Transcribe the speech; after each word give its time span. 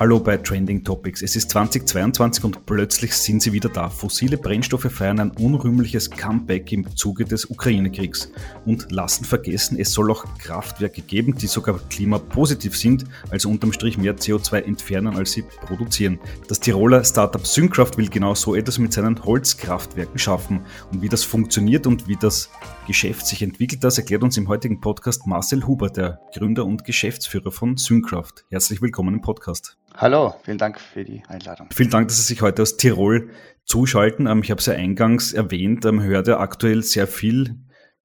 Hallo 0.00 0.18
bei 0.18 0.38
Trending 0.38 0.82
Topics. 0.82 1.20
Es 1.20 1.36
ist 1.36 1.50
2022 1.50 2.42
und 2.44 2.64
plötzlich 2.64 3.12
sind 3.12 3.42
sie 3.42 3.52
wieder 3.52 3.68
da. 3.68 3.90
Fossile 3.90 4.38
Brennstoffe 4.38 4.90
feiern 4.90 5.20
ein 5.20 5.30
unrühmliches 5.32 6.10
Comeback 6.10 6.72
im 6.72 6.96
Zuge 6.96 7.26
des 7.26 7.50
Ukraine-Kriegs 7.50 8.32
und 8.64 8.90
lassen 8.90 9.26
vergessen, 9.26 9.78
es 9.78 9.92
soll 9.92 10.10
auch 10.10 10.24
Kraftwerke 10.38 11.02
geben, 11.02 11.34
die 11.34 11.48
sogar 11.48 11.78
klimapositiv 11.90 12.78
sind, 12.78 13.04
also 13.28 13.50
unterm 13.50 13.74
Strich 13.74 13.98
mehr 13.98 14.16
CO2 14.16 14.62
entfernen, 14.62 15.18
als 15.18 15.32
sie 15.32 15.42
produzieren. 15.42 16.18
Das 16.48 16.60
Tiroler 16.60 17.04
Startup 17.04 17.46
Syncraft 17.46 17.98
will 17.98 18.08
genau 18.08 18.34
so 18.34 18.54
etwas 18.54 18.78
mit 18.78 18.94
seinen 18.94 19.22
Holzkraftwerken 19.22 20.18
schaffen. 20.18 20.62
Und 20.90 21.02
wie 21.02 21.10
das 21.10 21.24
funktioniert 21.24 21.86
und 21.86 22.08
wie 22.08 22.16
das 22.16 22.48
Geschäft 22.86 23.26
sich 23.26 23.42
entwickelt, 23.42 23.84
das 23.84 23.98
erklärt 23.98 24.22
uns 24.22 24.38
im 24.38 24.48
heutigen 24.48 24.80
Podcast 24.80 25.26
Marcel 25.26 25.66
Huber, 25.66 25.90
der 25.90 26.20
Gründer 26.34 26.64
und 26.64 26.86
Geschäftsführer 26.86 27.52
von 27.52 27.76
Syncraft. 27.76 28.46
Herzlich 28.48 28.80
willkommen 28.80 29.16
im 29.16 29.20
Podcast. 29.20 29.76
Hallo, 29.96 30.34
vielen 30.44 30.58
Dank 30.58 30.80
für 30.80 31.04
die 31.04 31.22
Einladung. 31.28 31.68
Vielen 31.72 31.90
Dank, 31.90 32.08
dass 32.08 32.18
Sie 32.18 32.22
sich 32.22 32.42
heute 32.42 32.62
aus 32.62 32.76
Tirol 32.76 33.30
zuschalten. 33.64 34.26
Ähm, 34.26 34.42
ich 34.42 34.50
habe 34.50 34.60
es 34.60 34.66
ja 34.66 34.74
eingangs 34.74 35.32
erwähnt, 35.32 35.84
man 35.84 35.96
ähm, 35.96 36.02
hört 36.02 36.28
ja 36.28 36.38
aktuell 36.38 36.82
sehr 36.82 37.06
viel 37.06 37.56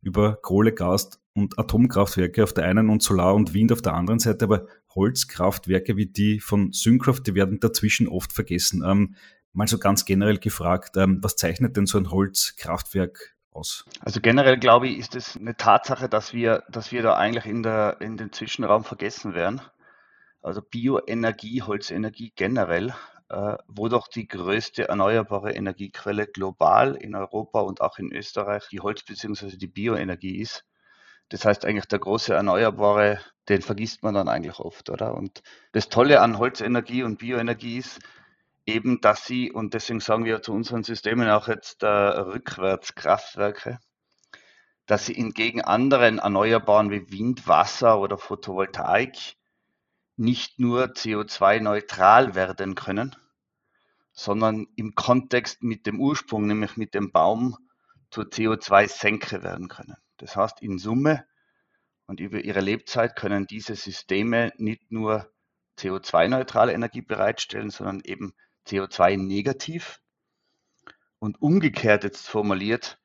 über 0.01 0.37
Kohle, 0.41 0.71
Gas 0.71 1.21
und 1.33 1.57
Atomkraftwerke 1.59 2.43
auf 2.43 2.53
der 2.53 2.65
einen 2.65 2.89
und 2.89 3.01
Solar 3.01 3.33
und 3.33 3.53
Wind 3.53 3.71
auf 3.71 3.81
der 3.81 3.93
anderen 3.93 4.19
Seite, 4.19 4.45
aber 4.45 4.67
Holzkraftwerke 4.93 5.97
wie 5.97 6.05
die 6.05 6.39
von 6.39 6.71
Syncraft, 6.71 7.21
die 7.25 7.35
werden 7.35 7.59
dazwischen 7.59 8.07
oft 8.07 8.31
vergessen. 8.31 8.83
Ähm, 8.85 9.15
mal 9.53 9.67
so 9.67 9.77
ganz 9.77 10.05
generell 10.05 10.37
gefragt, 10.37 10.95
was 10.95 11.35
zeichnet 11.37 11.77
denn 11.77 11.85
so 11.85 11.97
ein 11.97 12.11
Holzkraftwerk 12.11 13.35
aus? 13.51 13.85
Also 14.01 14.19
generell 14.21 14.57
glaube 14.57 14.87
ich, 14.87 14.97
ist 14.97 15.15
es 15.15 15.37
eine 15.37 15.55
Tatsache, 15.55 16.09
dass 16.09 16.33
wir, 16.33 16.63
dass 16.69 16.91
wir 16.91 17.01
da 17.01 17.15
eigentlich 17.15 17.45
in, 17.45 17.63
der, 17.63 17.97
in 18.01 18.17
den 18.17 18.33
Zwischenraum 18.33 18.83
vergessen 18.83 19.33
werden 19.33 19.61
also 20.45 20.61
Bioenergie, 20.61 21.63
Holzenergie 21.63 22.31
generell, 22.35 22.93
äh, 23.29 23.55
wo 23.67 23.87
doch 23.87 24.07
die 24.07 24.27
größte 24.27 24.87
erneuerbare 24.87 25.53
Energiequelle 25.53 26.27
global 26.27 26.95
in 26.95 27.15
Europa 27.15 27.61
und 27.61 27.81
auch 27.81 27.97
in 27.97 28.13
Österreich 28.13 28.67
die 28.69 28.79
Holz- 28.79 29.03
bzw. 29.03 29.57
die 29.57 29.67
Bioenergie 29.67 30.39
ist. 30.39 30.63
Das 31.29 31.45
heißt 31.45 31.65
eigentlich 31.65 31.87
der 31.87 31.97
große 31.97 32.35
Erneuerbare, 32.35 33.19
den 33.49 33.63
vergisst 33.63 34.03
man 34.03 34.13
dann 34.13 34.29
eigentlich 34.29 34.59
oft, 34.59 34.91
oder? 34.91 35.15
Und 35.15 35.41
das 35.71 35.89
Tolle 35.89 36.21
an 36.21 36.37
Holzenergie 36.37 37.01
und 37.01 37.17
Bioenergie 37.17 37.77
ist 37.79 37.99
eben, 38.67 39.01
dass 39.01 39.25
sie, 39.25 39.51
und 39.51 39.73
deswegen 39.73 39.99
sagen 39.99 40.25
wir 40.25 40.43
zu 40.43 40.53
unseren 40.53 40.83
Systemen 40.83 41.27
auch 41.29 41.47
jetzt 41.47 41.81
äh, 41.81 41.87
Rückwärtskraftwerke, 41.87 43.79
dass 44.85 45.07
sie 45.07 45.17
entgegen 45.17 45.61
anderen 45.61 46.19
Erneuerbaren 46.19 46.91
wie 46.91 47.11
Wind, 47.11 47.47
Wasser 47.47 47.99
oder 47.99 48.19
Photovoltaik 48.19 49.35
nicht 50.17 50.59
nur 50.59 50.85
CO2-neutral 50.85 52.35
werden 52.35 52.75
können, 52.75 53.15
sondern 54.13 54.67
im 54.75 54.95
Kontext 54.95 55.61
mit 55.61 55.85
dem 55.85 55.99
Ursprung, 55.99 56.47
nämlich 56.47 56.77
mit 56.77 56.93
dem 56.93 57.11
Baum, 57.11 57.57
zur 58.11 58.25
CO2-Senke 58.25 59.43
werden 59.43 59.67
können. 59.67 59.97
Das 60.17 60.35
heißt, 60.35 60.61
in 60.61 60.79
Summe 60.79 61.25
und 62.07 62.19
über 62.19 62.39
ihre 62.39 62.61
Lebzeit 62.61 63.15
können 63.15 63.45
diese 63.47 63.75
Systeme 63.75 64.53
nicht 64.57 64.91
nur 64.91 65.29
CO2-neutrale 65.77 66.71
Energie 66.73 67.01
bereitstellen, 67.01 67.69
sondern 67.69 68.01
eben 68.05 68.33
CO2-negativ. 68.67 69.99
Und 71.19 71.41
umgekehrt 71.41 72.03
jetzt 72.03 72.27
formuliert, 72.27 72.99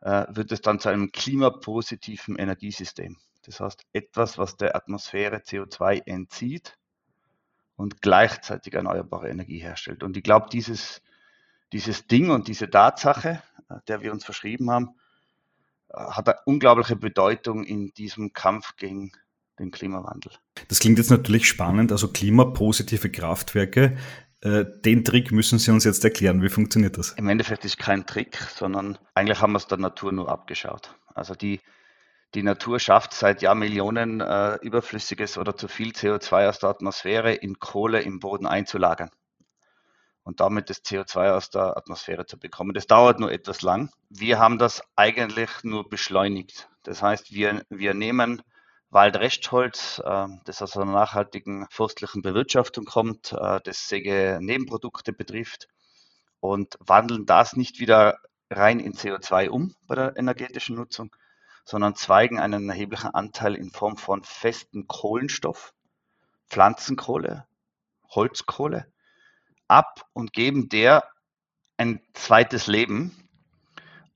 äh, 0.00 0.26
wird 0.28 0.50
es 0.50 0.60
dann 0.60 0.80
zu 0.80 0.88
einem 0.88 1.12
klimapositiven 1.12 2.36
Energiesystem. 2.36 3.18
Das 3.48 3.60
heißt, 3.60 3.86
etwas, 3.94 4.36
was 4.36 4.58
der 4.58 4.76
Atmosphäre 4.76 5.38
CO2 5.38 6.02
entzieht 6.04 6.76
und 7.76 8.02
gleichzeitig 8.02 8.74
erneuerbare 8.74 9.30
Energie 9.30 9.58
herstellt. 9.58 10.02
Und 10.02 10.18
ich 10.18 10.22
glaube, 10.22 10.48
dieses, 10.52 11.00
dieses 11.72 12.06
Ding 12.06 12.28
und 12.28 12.46
diese 12.46 12.68
Tatsache, 12.68 13.42
äh, 13.70 13.76
der 13.88 14.02
wir 14.02 14.12
uns 14.12 14.26
verschrieben 14.26 14.70
haben, 14.70 14.90
äh, 15.88 15.98
hat 15.98 16.28
eine 16.28 16.38
unglaubliche 16.44 16.94
Bedeutung 16.94 17.64
in 17.64 17.94
diesem 17.94 18.34
Kampf 18.34 18.76
gegen 18.76 19.12
den 19.58 19.70
Klimawandel. 19.70 20.32
Das 20.68 20.78
klingt 20.78 20.98
jetzt 20.98 21.10
natürlich 21.10 21.48
spannend, 21.48 21.90
also 21.90 22.08
klimapositive 22.08 23.10
Kraftwerke. 23.10 23.96
Äh, 24.42 24.66
den 24.84 25.04
Trick 25.04 25.32
müssen 25.32 25.58
Sie 25.58 25.70
uns 25.70 25.84
jetzt 25.84 26.04
erklären. 26.04 26.42
Wie 26.42 26.50
funktioniert 26.50 26.98
das? 26.98 27.12
Im 27.12 27.30
Endeffekt 27.30 27.64
ist 27.64 27.78
kein 27.78 28.04
Trick, 28.04 28.36
sondern 28.54 28.98
eigentlich 29.14 29.40
haben 29.40 29.52
wir 29.52 29.56
es 29.56 29.68
der 29.68 29.78
Natur 29.78 30.12
nur 30.12 30.28
abgeschaut. 30.28 30.94
Also 31.14 31.34
die, 31.34 31.60
die 32.34 32.42
Natur 32.42 32.78
schafft 32.78 33.14
seit 33.14 33.42
Jahrmillionen 33.42 34.20
äh, 34.20 34.56
überflüssiges 34.56 35.38
oder 35.38 35.56
zu 35.56 35.66
viel 35.68 35.92
CO2 35.92 36.48
aus 36.48 36.58
der 36.58 36.70
Atmosphäre 36.70 37.34
in 37.34 37.58
Kohle 37.58 38.02
im 38.02 38.20
Boden 38.20 38.46
einzulagern 38.46 39.10
und 40.24 40.40
damit 40.40 40.68
das 40.68 40.84
CO2 40.84 41.32
aus 41.32 41.48
der 41.48 41.76
Atmosphäre 41.78 42.26
zu 42.26 42.38
bekommen. 42.38 42.74
Das 42.74 42.86
dauert 42.86 43.18
nur 43.18 43.32
etwas 43.32 43.62
lang. 43.62 43.90
Wir 44.10 44.38
haben 44.38 44.58
das 44.58 44.82
eigentlich 44.94 45.48
nur 45.62 45.88
beschleunigt. 45.88 46.68
Das 46.82 47.00
heißt, 47.00 47.32
wir, 47.32 47.62
wir 47.70 47.94
nehmen 47.94 48.42
Waldrestholz, 48.90 50.02
äh, 50.04 50.26
das 50.44 50.60
aus 50.60 50.76
einer 50.76 50.92
nachhaltigen 50.92 51.66
forstlichen 51.70 52.20
Bewirtschaftung 52.20 52.84
kommt, 52.84 53.32
äh, 53.32 53.60
das 53.64 53.88
Säge-Nebenprodukte 53.88 55.14
betrifft 55.14 55.66
und 56.40 56.76
wandeln 56.80 57.24
das 57.24 57.56
nicht 57.56 57.80
wieder 57.80 58.18
rein 58.50 58.80
in 58.80 58.92
CO2 58.92 59.48
um 59.48 59.74
bei 59.86 59.94
der 59.94 60.16
energetischen 60.16 60.76
Nutzung, 60.76 61.10
sondern 61.68 61.94
zweigen 61.94 62.40
einen 62.40 62.70
erheblichen 62.70 63.12
Anteil 63.12 63.54
in 63.54 63.70
Form 63.70 63.98
von 63.98 64.24
festen 64.24 64.86
Kohlenstoff, 64.86 65.74
Pflanzenkohle, 66.48 67.46
Holzkohle 68.08 68.90
ab 69.66 70.08
und 70.14 70.32
geben 70.32 70.70
der 70.70 71.04
ein 71.76 72.00
zweites 72.14 72.68
Leben, 72.68 73.14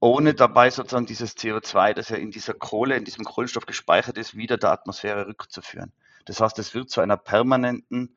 ohne 0.01 0.33
dabei 0.33 0.71
sozusagen 0.71 1.05
dieses 1.05 1.37
CO2, 1.37 1.93
das 1.93 2.09
ja 2.09 2.17
in 2.17 2.31
dieser 2.31 2.55
Kohle, 2.55 2.97
in 2.97 3.05
diesem 3.05 3.27
Kohlenstoff 3.27 3.67
gespeichert 3.67 4.17
ist, 4.17 4.35
wieder 4.35 4.57
der 4.57 4.73
Atmosphäre 4.73 5.27
rückzuführen. 5.27 5.93
Das 6.25 6.41
heißt, 6.41 6.59
es 6.59 6.73
wird 6.73 6.89
zu 6.89 7.03
einer 7.03 7.19
permanenten 7.19 8.17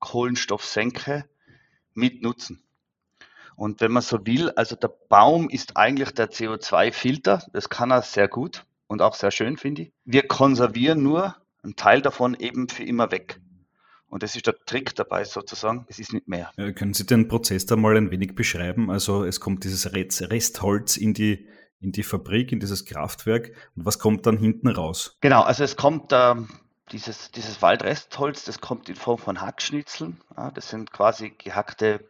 Kohlenstoffsenke 0.00 1.30
mit 1.94 2.20
Nutzen. 2.20 2.64
Und 3.54 3.80
wenn 3.80 3.92
man 3.92 4.02
so 4.02 4.26
will, 4.26 4.50
also 4.50 4.74
der 4.74 4.88
Baum 4.88 5.48
ist 5.50 5.76
eigentlich 5.76 6.10
der 6.10 6.32
CO2-Filter, 6.32 7.46
das 7.52 7.68
kann 7.68 7.92
er 7.92 8.02
sehr 8.02 8.26
gut 8.26 8.66
und 8.92 9.02
auch 9.02 9.14
sehr 9.14 9.30
schön, 9.30 9.56
finde 9.56 9.82
ich. 9.82 9.92
Wir 10.04 10.26
konservieren 10.26 11.02
nur 11.02 11.36
einen 11.62 11.76
Teil 11.76 12.02
davon 12.02 12.34
eben 12.34 12.68
für 12.68 12.84
immer 12.84 13.10
weg. 13.10 13.40
Und 14.06 14.22
das 14.22 14.36
ist 14.36 14.46
der 14.46 14.56
Trick 14.66 14.94
dabei 14.94 15.24
sozusagen. 15.24 15.86
Es 15.88 15.98
ist 15.98 16.12
nicht 16.12 16.28
mehr. 16.28 16.50
Ja, 16.58 16.70
können 16.72 16.92
Sie 16.92 17.06
den 17.06 17.28
Prozess 17.28 17.64
da 17.64 17.76
mal 17.76 17.96
ein 17.96 18.10
wenig 18.10 18.34
beschreiben? 18.34 18.90
Also 18.90 19.24
es 19.24 19.40
kommt 19.40 19.64
dieses 19.64 19.94
Restholz 19.94 20.98
in 20.98 21.14
die, 21.14 21.48
in 21.80 21.92
die 21.92 22.02
Fabrik, 22.02 22.52
in 22.52 22.60
dieses 22.60 22.84
Kraftwerk. 22.84 23.52
Und 23.74 23.86
was 23.86 23.98
kommt 23.98 24.26
dann 24.26 24.36
hinten 24.36 24.68
raus? 24.68 25.16
Genau, 25.22 25.40
also 25.40 25.64
es 25.64 25.76
kommt 25.76 26.12
äh, 26.12 26.34
dieses, 26.90 27.30
dieses 27.30 27.62
Waldrestholz, 27.62 28.44
das 28.44 28.60
kommt 28.60 28.90
in 28.90 28.96
Form 28.96 29.18
von 29.18 29.40
Hackschnitzeln. 29.40 30.20
Ja, 30.36 30.50
das 30.50 30.68
sind 30.68 30.92
quasi 30.92 31.30
gehackte 31.30 32.06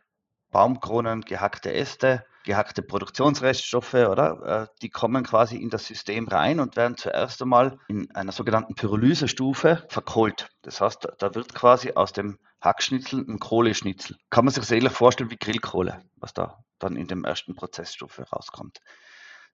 Baumkronen, 0.51 1.21
gehackte 1.21 1.73
Äste 1.73 2.25
gehackte 2.45 2.83
Produktionsreststoffe, 2.83 3.95
oder? 3.95 4.69
Äh, 4.71 4.75
die 4.83 4.91
kommen 4.91 5.25
quasi 5.25 5.57
in 5.57 5.71
das 5.71 5.87
System 5.87 6.29
rein 6.29 6.61
und 6.61 6.77
werden 6.77 6.97
zuerst 6.97 7.41
einmal 7.43 7.79
in 7.89 8.11
einer 8.15 8.33
sogenannten 8.33 8.75
Pyrolysestufe 8.75 9.85
verkohlt. 9.89 10.49
Das 10.63 10.81
heißt, 10.81 11.09
da 11.19 11.35
wird 11.35 11.55
quasi 11.55 11.93
aus 11.93 12.13
dem 12.13 12.39
Hackschnitzel 12.61 13.25
ein 13.29 13.39
Kohleschnitzel. 13.39 14.17
Kann 14.31 14.45
man 14.45 14.55
sich 14.55 14.65
so 14.65 14.75
ähnlich 14.75 14.93
vorstellen 14.93 15.31
wie 15.31 15.37
Grillkohle, 15.37 16.03
was 16.17 16.33
da 16.33 16.59
dann 16.79 16.97
in 16.97 17.07
dem 17.07 17.25
ersten 17.25 17.55
Prozessstufe 17.55 18.25
rauskommt. 18.31 18.79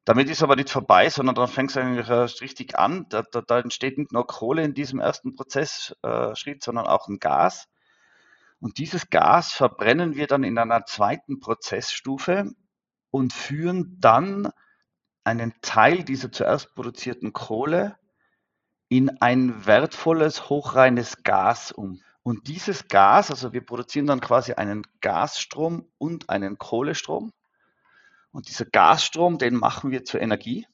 Damit 0.04 0.30
ist 0.30 0.42
aber 0.42 0.56
nicht 0.56 0.70
vorbei, 0.70 1.10
sondern 1.10 1.34
dann 1.34 1.48
fängt 1.48 1.70
es 1.70 1.76
eigentlich 1.76 2.08
erst 2.08 2.40
richtig 2.40 2.78
an. 2.78 3.06
Da, 3.10 3.22
da, 3.30 3.42
da, 3.42 3.58
entsteht 3.58 3.98
nicht 3.98 4.12
nur 4.12 4.26
Kohle 4.26 4.62
in 4.64 4.72
diesem 4.72 5.00
ersten 5.00 5.34
Prozessschritt, 5.34 6.62
sondern 6.62 6.86
auch 6.86 7.08
ein 7.08 7.18
Gas. 7.18 7.68
Und 8.60 8.78
dieses 8.78 9.10
Gas 9.10 9.52
verbrennen 9.52 10.16
wir 10.16 10.26
dann 10.26 10.44
in 10.44 10.58
einer 10.58 10.84
zweiten 10.86 11.40
Prozessstufe 11.40 12.50
und 13.10 13.32
führen 13.32 13.96
dann 14.00 14.50
einen 15.24 15.54
Teil 15.62 16.04
dieser 16.04 16.32
zuerst 16.32 16.74
produzierten 16.74 17.32
Kohle 17.32 17.96
in 18.88 19.20
ein 19.20 19.66
wertvolles, 19.66 20.48
hochreines 20.48 21.22
Gas 21.22 21.72
um. 21.72 22.00
Und 22.22 22.48
dieses 22.48 22.88
Gas, 22.88 23.30
also 23.30 23.52
wir 23.52 23.64
produzieren 23.64 24.06
dann 24.06 24.20
quasi 24.20 24.52
einen 24.54 24.82
Gasstrom 25.00 25.86
und 25.98 26.30
einen 26.30 26.58
Kohlestrom. 26.58 27.32
Und 28.32 28.48
dieser 28.48 28.66
Gasstrom, 28.66 29.38
den 29.38 29.54
machen 29.54 29.90
wir 29.90 30.04
zur 30.04 30.20
Energie 30.20 30.66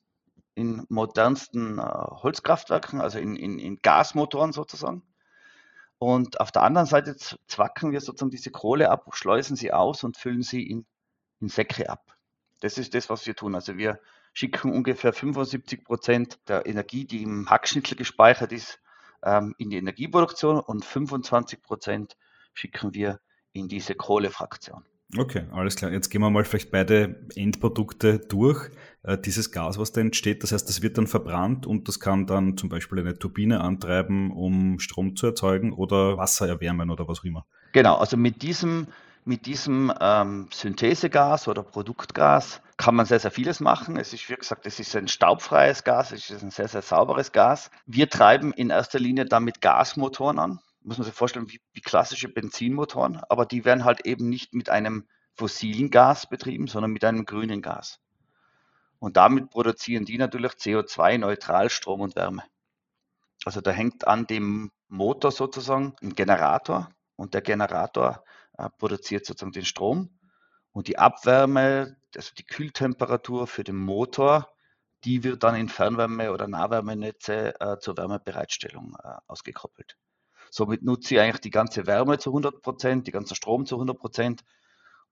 in 0.54 0.84
modernsten 0.88 1.78
äh, 1.78 1.82
Holzkraftwerken, 1.82 3.00
also 3.00 3.18
in, 3.18 3.36
in, 3.36 3.58
in 3.58 3.78
Gasmotoren 3.82 4.52
sozusagen. 4.52 5.02
Und 5.98 6.40
auf 6.40 6.52
der 6.52 6.62
anderen 6.62 6.86
Seite 6.86 7.16
zwacken 7.16 7.92
wir 7.92 8.00
sozusagen 8.00 8.30
diese 8.30 8.50
Kohle 8.50 8.90
ab, 8.90 9.06
schleusen 9.12 9.56
sie 9.56 9.72
aus 9.72 10.04
und 10.04 10.16
füllen 10.16 10.42
sie 10.42 10.62
in, 10.62 10.86
in 11.40 11.48
Säcke 11.48 11.88
ab. 11.88 12.13
Das 12.64 12.78
ist 12.78 12.94
das, 12.94 13.10
was 13.10 13.26
wir 13.26 13.36
tun. 13.36 13.54
Also 13.54 13.76
wir 13.76 14.00
schicken 14.32 14.72
ungefähr 14.72 15.12
75 15.12 15.84
Prozent 15.84 16.38
der 16.48 16.64
Energie, 16.64 17.04
die 17.04 17.22
im 17.22 17.50
Hackschnitzel 17.50 17.94
gespeichert 17.94 18.52
ist, 18.52 18.80
ähm, 19.22 19.54
in 19.58 19.68
die 19.68 19.76
Energieproduktion 19.76 20.60
und 20.60 20.82
25 20.82 21.60
Prozent 21.60 22.16
schicken 22.54 22.94
wir 22.94 23.20
in 23.52 23.68
diese 23.68 23.94
Kohlefraktion. 23.94 24.82
Okay, 25.14 25.44
alles 25.52 25.76
klar. 25.76 25.92
Jetzt 25.92 26.08
gehen 26.08 26.22
wir 26.22 26.30
mal 26.30 26.46
vielleicht 26.46 26.70
beide 26.70 27.26
Endprodukte 27.36 28.18
durch. 28.18 28.70
Äh, 29.02 29.18
dieses 29.18 29.52
Gas, 29.52 29.78
was 29.78 29.92
da 29.92 30.00
entsteht, 30.00 30.42
das 30.42 30.52
heißt, 30.52 30.66
das 30.66 30.80
wird 30.80 30.96
dann 30.96 31.06
verbrannt 31.06 31.66
und 31.66 31.86
das 31.86 32.00
kann 32.00 32.26
dann 32.26 32.56
zum 32.56 32.70
Beispiel 32.70 32.98
eine 32.98 33.18
Turbine 33.18 33.60
antreiben, 33.60 34.32
um 34.32 34.78
Strom 34.78 35.16
zu 35.16 35.26
erzeugen 35.26 35.74
oder 35.74 36.16
Wasser 36.16 36.48
erwärmen 36.48 36.88
oder 36.88 37.06
was 37.08 37.20
auch 37.20 37.24
immer. 37.24 37.44
Genau, 37.72 37.96
also 37.96 38.16
mit 38.16 38.40
diesem, 38.40 38.86
mit 39.24 39.46
diesem 39.46 39.92
ähm, 40.00 40.48
Synthesegas 40.52 41.48
oder 41.48 41.62
Produktgas 41.62 42.60
kann 42.76 42.94
man 42.94 43.06
sehr, 43.06 43.20
sehr 43.20 43.30
vieles 43.30 43.60
machen. 43.60 43.96
Es 43.96 44.12
ist, 44.12 44.28
wie 44.28 44.34
gesagt, 44.34 44.66
es 44.66 44.80
ist 44.80 44.94
ein 44.96 45.08
staubfreies 45.08 45.84
Gas, 45.84 46.12
es 46.12 46.30
ist 46.30 46.42
ein 46.42 46.50
sehr, 46.50 46.68
sehr 46.68 46.82
sauberes 46.82 47.32
Gas. 47.32 47.70
Wir 47.86 48.10
treiben 48.10 48.52
in 48.52 48.70
erster 48.70 48.98
Linie 48.98 49.24
damit 49.24 49.60
Gasmotoren 49.60 50.38
an 50.38 50.60
muss 50.84 50.98
man 50.98 51.06
sich 51.06 51.14
vorstellen, 51.14 51.50
wie, 51.50 51.60
wie 51.72 51.80
klassische 51.80 52.28
Benzinmotoren, 52.28 53.20
aber 53.28 53.46
die 53.46 53.64
werden 53.64 53.84
halt 53.84 54.06
eben 54.06 54.28
nicht 54.28 54.54
mit 54.54 54.68
einem 54.68 55.08
fossilen 55.34 55.90
Gas 55.90 56.28
betrieben, 56.28 56.68
sondern 56.68 56.92
mit 56.92 57.04
einem 57.04 57.24
grünen 57.24 57.62
Gas. 57.62 58.00
Und 58.98 59.16
damit 59.16 59.50
produzieren 59.50 60.04
die 60.04 60.18
natürlich 60.18 60.52
CO2-neutral 60.52 61.70
Strom 61.70 62.02
und 62.02 62.16
Wärme. 62.16 62.44
Also 63.44 63.60
da 63.60 63.70
hängt 63.70 64.06
an 64.06 64.26
dem 64.26 64.70
Motor 64.88 65.32
sozusagen 65.32 65.96
ein 66.02 66.14
Generator 66.14 66.90
und 67.16 67.34
der 67.34 67.42
Generator 67.42 68.22
produziert 68.78 69.26
sozusagen 69.26 69.52
den 69.52 69.64
Strom 69.64 70.18
und 70.72 70.88
die 70.88 70.98
Abwärme, 70.98 71.96
also 72.14 72.30
die 72.36 72.44
Kühltemperatur 72.44 73.46
für 73.46 73.64
den 73.64 73.76
Motor, 73.76 74.48
die 75.04 75.22
wird 75.22 75.42
dann 75.42 75.54
in 75.54 75.68
Fernwärme- 75.68 76.32
oder 76.32 76.48
Nahwärmenetze 76.48 77.60
äh, 77.60 77.78
zur 77.78 77.96
Wärmebereitstellung 77.96 78.96
äh, 79.02 79.16
ausgekoppelt. 79.26 79.96
Somit 80.50 80.82
nutze 80.82 81.14
ich 81.14 81.20
eigentlich 81.20 81.40
die 81.40 81.50
ganze 81.50 81.86
Wärme 81.86 82.18
zu 82.18 82.30
100 82.30 82.62
Prozent, 82.62 83.06
die 83.06 83.12
ganze 83.12 83.34
Strom 83.34 83.66
zu 83.66 83.76
100 83.76 83.98
Prozent 83.98 84.44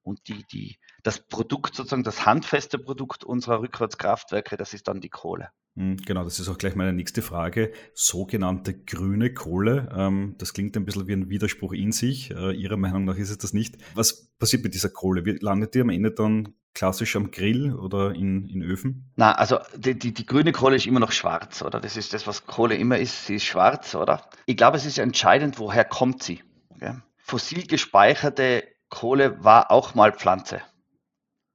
und 0.03 0.29
die, 0.29 0.45
die, 0.53 0.79
das 1.03 1.19
Produkt 1.19 1.75
sozusagen, 1.75 2.05
das 2.05 2.27
handfeste 2.27 2.79
Produkt 2.79 3.25
unserer 3.25 3.61
Rückwärtskraftwerke, 3.61 4.57
das 4.57 4.75
ist 4.75 4.89
dann 4.89 5.01
die 5.01 5.09
Kohle. 5.09 5.49
Hm, 5.77 5.97
genau, 5.97 6.25
das 6.25 6.39
ist 6.39 6.49
auch 6.49 6.59
gleich 6.59 6.75
meine 6.75 6.93
nächste 6.93 7.23
Frage. 7.23 7.73
Sogenannte 7.95 8.75
grüne 8.75 9.33
Kohle, 9.33 9.89
ähm, 9.97 10.35
das 10.39 10.53
klingt 10.53 10.77
ein 10.77 10.85
bisschen 10.85 11.07
wie 11.07 11.13
ein 11.13 11.31
Widerspruch 11.31 11.73
in 11.73 11.93
sich. 11.93 12.31
Äh, 12.31 12.53
Ihrer 12.53 12.77
Meinung 12.77 13.05
nach 13.05 13.17
ist 13.17 13.31
es 13.31 13.39
das 13.39 13.53
nicht. 13.53 13.77
Was 13.95 14.29
passiert 14.39 14.65
mit 14.65 14.75
dieser 14.75 14.91
Kohle? 14.91 15.23
Landet 15.41 15.75
die 15.75 15.81
am 15.81 15.89
Ende 15.89 16.11
dann 16.11 16.55
klassisch 16.75 17.17
am 17.17 17.31
Grill 17.31 17.75
oder 17.75 18.15
in, 18.15 18.49
in 18.49 18.63
Öfen? 18.63 19.11
Na, 19.17 19.33
also 19.33 19.59
die, 19.77 19.99
die, 19.99 20.13
die, 20.13 20.27
grüne 20.27 20.53
Kohle 20.53 20.77
ist 20.77 20.87
immer 20.87 21.01
noch 21.01 21.13
schwarz, 21.13 21.63
oder? 21.63 21.81
Das 21.81 21.97
ist 21.97 22.13
das, 22.13 22.27
was 22.27 22.47
Kohle 22.47 22.77
immer 22.77 22.99
ist. 22.99 23.27
Sie 23.27 23.37
ist 23.37 23.45
schwarz, 23.45 23.95
oder? 23.95 24.29
Ich 24.47 24.57
glaube, 24.57 24.77
es 24.77 24.87
ist 24.87 24.99
entscheidend, 24.99 25.59
woher 25.59 25.85
kommt 25.85 26.23
sie. 26.23 26.43
Okay? 26.71 26.97
Fossil 27.17 27.67
gespeicherte 27.67 28.65
Kohle 28.93 29.43
war 29.43 29.71
auch 29.71 29.95
mal 29.95 30.13
Pflanze, 30.13 30.61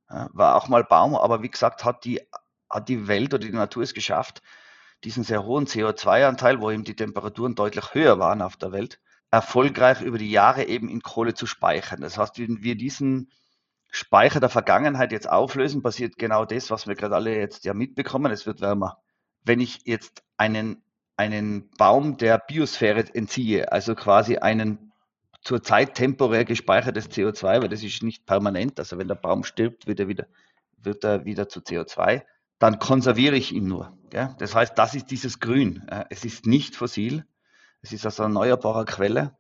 war 0.08 0.56
auch 0.56 0.68
mal 0.68 0.84
Baum, 0.84 1.16
aber 1.16 1.44
wie 1.44 1.50
gesagt, 1.50 1.86
hat 1.86 2.04
die, 2.04 2.20
hat 2.68 2.90
die 2.90 3.08
Welt 3.08 3.34
oder 3.34 3.46
die 3.46 3.54
Natur 3.54 3.84
es 3.84 3.94
geschafft, 3.94 4.42
diesen 5.04 5.24
sehr 5.24 5.44
hohen 5.44 5.68
CO2-Anteil, 5.68 6.60
wo 6.62 6.72
eben 6.72 6.84
die 6.84 6.96
Temperaturen 6.96 7.54
deutlich 7.54 7.94
höher 7.94 8.18
waren 8.18 8.42
auf 8.42 8.58
der 8.58 8.72
Welt, 8.72 9.00
erfolgreich 9.30 10.02
über 10.02 10.18
die 10.18 10.32
Jahre 10.32 10.64
eben 10.64 10.90
in 10.90 11.02
Kohle 11.02 11.36
zu 11.36 11.46
speichern. 11.46 12.02
Das 12.02 12.18
heißt, 12.18 12.40
wenn 12.40 12.64
wir 12.64 12.76
diesen 12.76 13.32
Speicher 13.92 14.40
der 14.40 14.50
Vergangenheit 14.50 15.12
jetzt 15.12 15.30
auflösen, 15.30 15.84
passiert 15.84 16.18
genau 16.18 16.44
das, 16.44 16.72
was 16.72 16.88
wir 16.88 16.96
gerade 16.96 17.16
alle 17.16 17.38
jetzt 17.38 17.66
ja 17.66 17.76
mitbekommen. 17.76 18.32
Es 18.32 18.48
wird 18.48 18.62
wärmer. 18.62 18.98
Wenn 19.44 19.60
ich 19.60 19.82
jetzt 19.86 20.24
einen, 20.38 20.84
einen 21.18 21.70
Baum 21.78 22.18
der 22.18 22.40
Biosphäre 22.40 23.06
entziehe, 23.14 23.72
also 23.72 23.94
quasi 23.94 24.38
einen 24.38 24.87
zurzeit 25.48 25.96
temporär 25.96 26.44
gespeichertes 26.44 27.10
CO2, 27.10 27.62
weil 27.62 27.70
das 27.70 27.82
ist 27.82 28.04
nicht 28.04 28.26
permanent, 28.26 28.80
also 28.80 28.98
wenn 28.98 29.08
der 29.08 29.16
Baum 29.16 29.46
stirbt, 29.46 29.88
wird 29.88 30.02
er 30.02 30.10
wieder, 30.10 30.28
wird 30.78 31.06
er 31.06 31.24
wieder 31.24 31.48
zu 31.48 31.62
CO2, 31.62 32.24
dann 32.60 32.80
konserviere 32.80 33.38
ich 33.38 33.54
ihn 33.54 33.66
nur. 33.66 33.98
Gell? 34.10 34.36
Das 34.40 34.54
heißt, 34.54 34.78
das 34.78 34.94
ist 34.94 35.10
dieses 35.10 35.40
Grün. 35.40 35.88
Es 36.10 36.26
ist 36.26 36.46
nicht 36.46 36.76
fossil, 36.76 37.26
es 37.82 37.94
ist 37.94 38.06
aus 38.06 38.20
erneuerbarer 38.20 38.84
Quelle 38.84 39.38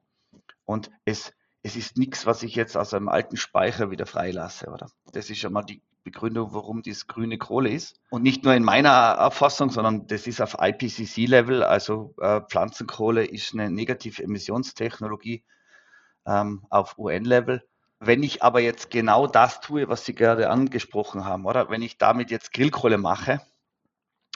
und 0.63 0.89
es 1.04 1.33
es 1.63 1.75
ist 1.75 1.98
nichts, 1.98 2.25
was 2.25 2.44
ich 2.44 2.56
jetzt 2.56 2.77
aus 2.77 2.94
einem 2.94 3.10
alten 3.10 3.36
Speicher 3.36 3.92
wieder 3.92 4.06
freilasse, 4.06 4.69
oder? 4.69 4.89
Das 5.12 5.30
ist 5.30 5.39
schon 5.39 5.51
mal 5.51 5.63
die 5.63 5.81
Begründung, 6.06 6.53
warum 6.53 6.81
dies 6.81 7.07
grüne 7.07 7.38
Kohle 7.38 7.69
ist. 7.69 8.00
Und 8.10 8.24
nicht 8.24 8.45
nur 8.45 8.53
in 8.53 8.63
meiner 8.63 8.89
Erfassung, 8.89 9.69
sondern 9.69 10.07
das 10.07 10.27
ist 10.27 10.39
auf 10.39 10.56
IPCC-Level, 10.57 11.63
also 11.63 12.15
äh, 12.21 12.39
Pflanzenkohle 12.48 13.25
ist 13.25 13.53
eine 13.53 13.69
negative 13.69 14.24
Emissionstechnologie 14.24 15.44
ähm, 16.27 16.65
auf 16.69 16.97
UN-Level. 16.97 17.63
Wenn 18.00 18.21
ich 18.21 18.44
aber 18.44 18.59
jetzt 18.59 18.91
genau 18.91 19.25
das 19.25 19.59
tue, 19.59 19.89
was 19.89 20.06
Sie 20.06 20.13
gerade 20.13 20.50
angesprochen 20.50 21.25
haben, 21.25 21.45
oder 21.45 21.69
wenn 21.69 21.81
ich 21.81 21.97
damit 21.97 22.29
jetzt 22.29 22.53
Grillkohle 22.53 22.97
mache, 22.97 23.41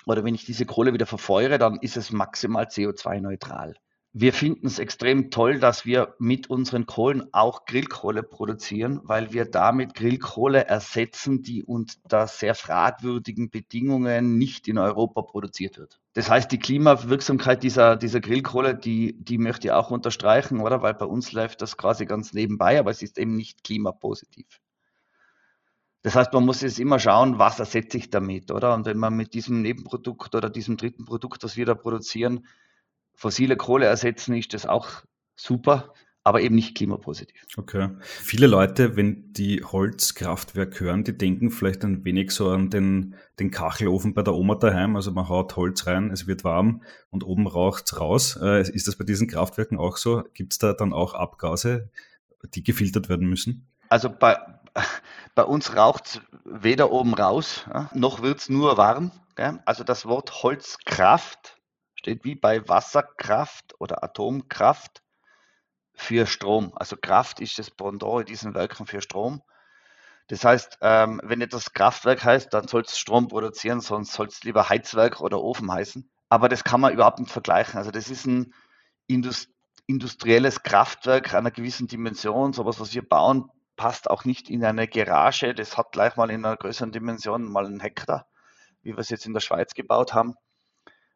oder 0.08 0.24
wenn 0.24 0.34
ich 0.34 0.46
diese 0.46 0.66
Kohle 0.66 0.94
wieder 0.94 1.06
verfeuere, 1.06 1.60
dann 1.60 1.78
ist 1.80 1.98
es 1.98 2.12
maximal 2.12 2.66
CO2-neutral. 2.66 3.76
Wir 4.14 4.34
finden 4.34 4.68
es 4.68 4.78
extrem 4.78 5.32
toll, 5.32 5.60
dass 5.60 5.86
wir 5.86 6.16
mit 6.20 6.50
unseren 6.50 6.86
Kohlen 6.86 7.34
auch 7.34 7.66
Grillkohle 7.66 8.24
produzieren, 8.24 9.00
weil 9.04 9.32
wir 9.32 9.46
damit 9.46 9.94
Grillkohle 9.94 10.66
ersetzen, 10.66 11.44
die 11.44 11.64
unter 11.64 12.28
sehr 12.28 12.54
fragwürdigen 12.54 13.50
Bedingungen 13.50 14.38
nicht 14.38 14.68
in 14.68 14.78
Europa 14.78 15.22
produziert 15.22 15.78
wird. 15.78 16.02
Das 16.12 16.30
heißt, 16.30 16.52
die 16.52 16.60
Klimawirksamkeit 16.60 17.64
dieser, 17.64 17.96
dieser 17.96 18.20
Grillkohle, 18.20 18.76
die, 18.76 19.16
die 19.18 19.38
möchte 19.38 19.68
ich 19.68 19.72
auch 19.72 19.92
unterstreichen, 19.92 20.60
oder? 20.60 20.82
Weil 20.82 20.94
bei 20.94 21.06
uns 21.06 21.32
läuft 21.32 21.62
das 21.62 21.78
quasi 21.78 22.06
ganz 22.06 22.34
nebenbei, 22.34 22.80
aber 22.80 22.92
es 22.92 23.02
ist 23.02 23.18
eben 23.18 23.38
nicht 23.38 23.64
klimapositiv. 23.64 24.60
Das 26.02 26.16
heißt, 26.16 26.34
man 26.34 26.46
muss 26.46 26.60
jetzt 26.60 26.80
immer 26.80 27.00
schauen, 27.00 27.40
was 27.40 27.60
ersetze 27.60 27.98
ich 27.98 28.10
damit, 28.10 28.52
oder? 28.52 28.74
Und 28.74 28.86
wenn 28.88 28.98
man 28.98 29.16
mit 29.16 29.34
diesem 29.34 29.62
Nebenprodukt 29.62 30.36
oder 30.36 30.50
diesem 30.50 30.76
dritten 30.76 31.06
Produkt, 31.06 31.46
das 31.46 31.56
wir 31.56 31.66
da 31.66 31.76
produzieren, 31.76 32.46
fossile 33.22 33.56
Kohle 33.56 33.86
ersetzen, 33.86 34.36
ist 34.36 34.56
das 34.56 34.66
auch 34.66 35.04
super, 35.36 35.94
aber 36.24 36.42
eben 36.42 36.56
nicht 36.56 36.76
klimapositiv. 36.76 37.46
Okay. 37.56 37.90
Viele 38.00 38.48
Leute, 38.48 38.96
wenn 38.96 39.32
die 39.34 39.64
Holzkraftwerk 39.64 40.80
hören, 40.80 41.04
die 41.04 41.16
denken 41.16 41.52
vielleicht 41.52 41.84
ein 41.84 42.04
wenig 42.04 42.32
so 42.32 42.50
an 42.50 42.72
den, 42.72 43.14
den 43.40 43.52
Kachelofen 43.52 44.16
bei 44.16 44.24
der 44.24 44.34
Oma 44.34 44.56
daheim. 44.56 44.96
Also 44.96 45.12
man 45.12 45.30
haut 45.30 45.56
Holz 45.56 45.86
rein, 45.86 46.10
es 46.10 46.26
wird 46.26 46.44
warm 46.44 46.82
und 47.12 47.24
oben 47.24 47.46
raucht 47.46 47.84
es 47.86 48.00
raus. 48.00 48.40
Äh, 48.42 48.62
ist 48.62 48.88
das 48.88 48.96
bei 48.96 49.04
diesen 49.04 49.28
Kraftwerken 49.28 49.78
auch 49.78 49.98
so? 49.98 50.24
Gibt 50.34 50.54
es 50.54 50.58
da 50.58 50.74
dann 50.74 50.92
auch 50.92 51.14
Abgase, 51.14 51.90
die 52.56 52.64
gefiltert 52.64 53.08
werden 53.08 53.30
müssen? 53.30 53.68
Also 53.90 54.10
bei, 54.10 54.40
bei 55.36 55.44
uns 55.44 55.76
raucht 55.76 56.08
es 56.08 56.22
weder 56.44 56.92
oben 56.92 57.14
raus, 57.14 57.66
noch 57.94 58.24
wird 58.24 58.40
es 58.40 58.50
nur 58.50 58.78
warm. 58.78 59.12
Also 59.66 59.84
das 59.84 60.08
Wort 60.08 60.44
Holzkraft 60.44 61.61
steht 62.02 62.26
wie 62.26 62.34
bei 62.34 62.68
Wasserkraft 62.68 63.76
oder 63.80 64.04
Atomkraft 64.04 65.04
für 65.94 66.26
Strom. 66.26 66.72
Also 66.76 66.98
Kraft 66.98 67.40
ist 67.40 67.60
das 67.60 67.70
Pendant 67.70 68.22
in 68.22 68.26
diesen 68.26 68.56
Werken 68.56 68.88
für 68.88 69.02
Strom. 69.02 69.44
Das 70.28 70.44
heißt, 70.44 70.80
ähm, 70.82 71.22
wenn 71.24 71.42
etwas 71.42 71.74
Kraftwerk 71.74 72.24
heißt, 72.24 72.52
dann 72.56 72.68
soll 72.68 72.82
es 72.82 72.98
Strom 72.98 73.28
produzieren, 73.28 73.82
sonst 73.82 74.14
soll 74.14 74.28
es 74.28 74.44
lieber 74.44 74.68
Heizwerk 74.70 75.22
oder 75.22 75.44
Ofen 75.44 75.72
heißen. 75.72 76.10
Aber 76.28 76.50
das 76.50 76.64
kann 76.64 76.82
man 76.82 76.92
überhaupt 76.92 77.20
nicht 77.20 77.32
vergleichen. 77.32 77.78
Also 77.78 77.92
das 77.92 78.10
ist 78.10 78.26
ein 78.26 78.52
Indust 79.06 79.50
industrielles 79.86 80.64
Kraftwerk 80.64 81.36
einer 81.36 81.52
gewissen 81.52 81.88
Dimension. 81.88 82.54
Sowas, 82.54 82.80
was 82.80 82.96
wir 82.96 83.08
bauen, 83.08 83.52
passt 83.76 84.10
auch 84.10 84.26
nicht 84.26 84.50
in 84.50 84.66
eine 84.66 84.88
Garage. 84.88 85.54
Das 85.54 85.78
hat 85.78 85.92
gleich 85.92 86.16
mal 86.16 86.32
in 86.32 86.46
einer 86.46 86.58
größeren 86.58 86.92
Dimension 86.92 87.44
mal 87.44 87.68
einen 87.68 87.82
Hektar, 87.82 88.26
wie 88.82 88.94
wir 88.94 89.00
es 89.00 89.10
jetzt 89.10 89.28
in 89.28 89.34
der 89.34 89.42
Schweiz 89.42 89.76
gebaut 89.76 90.16
haben. 90.16 90.34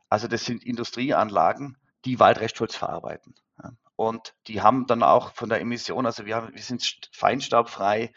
Also 0.10 0.28
das 0.28 0.46
sind 0.46 0.64
Industrieanlagen, 0.64 1.78
die 2.06 2.20
Waldrestholz 2.20 2.76
verarbeiten. 2.76 3.36
Und 3.96 4.36
die 4.48 4.62
haben 4.62 4.88
dann 4.88 5.04
auch 5.04 5.34
von 5.34 5.50
der 5.50 5.62
Emission, 5.62 6.06
also 6.06 6.26
wir, 6.26 6.36
haben, 6.36 6.54
wir 6.54 6.62
sind 6.62 7.10
feinstaubfrei, 7.14 8.12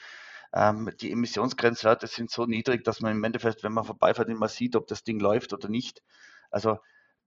ähm, 0.52 0.90
die 1.00 1.12
Emissionsgrenzwerte 1.12 2.07
sind 2.07 2.30
so 2.30 2.47
niedrig, 2.47 2.85
dass 2.85 3.00
man 3.00 3.12
im 3.12 3.23
Endeffekt, 3.23 3.62
wenn 3.62 3.73
man 3.73 3.85
vorbeifährt, 3.85 4.28
immer 4.28 4.49
sieht, 4.49 4.75
ob 4.76 4.87
das 4.87 5.04
Ding 5.04 5.21
läuft 5.21 5.52
oder 5.52 5.68
nicht. 5.68 6.02
Also 6.50 6.78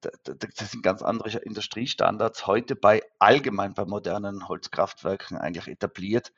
das 0.01 0.72
sind 0.72 0.82
ganz 0.82 1.03
andere 1.03 1.38
Industriestandards 1.38 2.48
heute 2.48 2.75
bei 2.75 3.03
allgemein 3.20 3.75
bei 3.75 3.86
modernen 3.86 4.48
Holzkraftwerken 4.48 5.38
eigentlich 5.38 5.68
etabliert, 5.68 6.34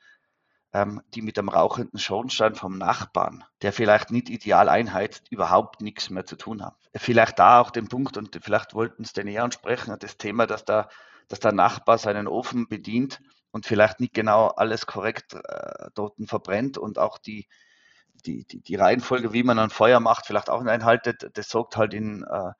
ähm, 0.74 1.00
die 1.14 1.22
mit 1.22 1.36
dem 1.36 1.48
rauchenden 1.48 2.00
Schornstein 2.00 2.56
vom 2.56 2.76
Nachbarn, 2.76 3.44
der 3.62 3.72
vielleicht 3.72 4.10
nicht 4.10 4.28
ideal 4.28 4.68
einheizt, 4.68 5.30
überhaupt 5.30 5.80
nichts 5.80 6.10
mehr 6.10 6.26
zu 6.26 6.36
tun 6.36 6.62
haben. 6.62 6.76
Vielleicht 6.96 7.38
da 7.38 7.60
auch 7.60 7.70
den 7.70 7.88
Punkt, 7.88 8.16
und 8.16 8.36
vielleicht 8.42 8.74
wollten 8.74 9.04
es 9.04 9.12
den 9.12 9.28
eher 9.28 9.44
ansprechen, 9.44 9.96
das 10.00 10.18
Thema, 10.18 10.46
dass, 10.46 10.64
da, 10.64 10.88
dass 11.28 11.38
der 11.38 11.52
Nachbar 11.52 11.96
seinen 11.96 12.26
Ofen 12.26 12.68
bedient 12.68 13.20
und 13.52 13.66
vielleicht 13.66 14.00
nicht 14.00 14.14
genau 14.14 14.48
alles 14.48 14.84
korrekt 14.84 15.34
äh, 15.34 15.90
dort 15.94 16.14
verbrennt 16.26 16.76
und 16.76 16.98
auch 16.98 17.18
die, 17.18 17.46
die, 18.26 18.44
die, 18.44 18.60
die 18.60 18.74
Reihenfolge, 18.74 19.32
wie 19.32 19.44
man 19.44 19.60
ein 19.60 19.70
Feuer 19.70 20.00
macht, 20.00 20.26
vielleicht 20.26 20.50
auch 20.50 20.64
einhaltet, 20.64 21.30
das 21.34 21.48
sorgt 21.48 21.76
halt 21.76 21.94
in, 21.94 22.24
äh, 22.24 22.50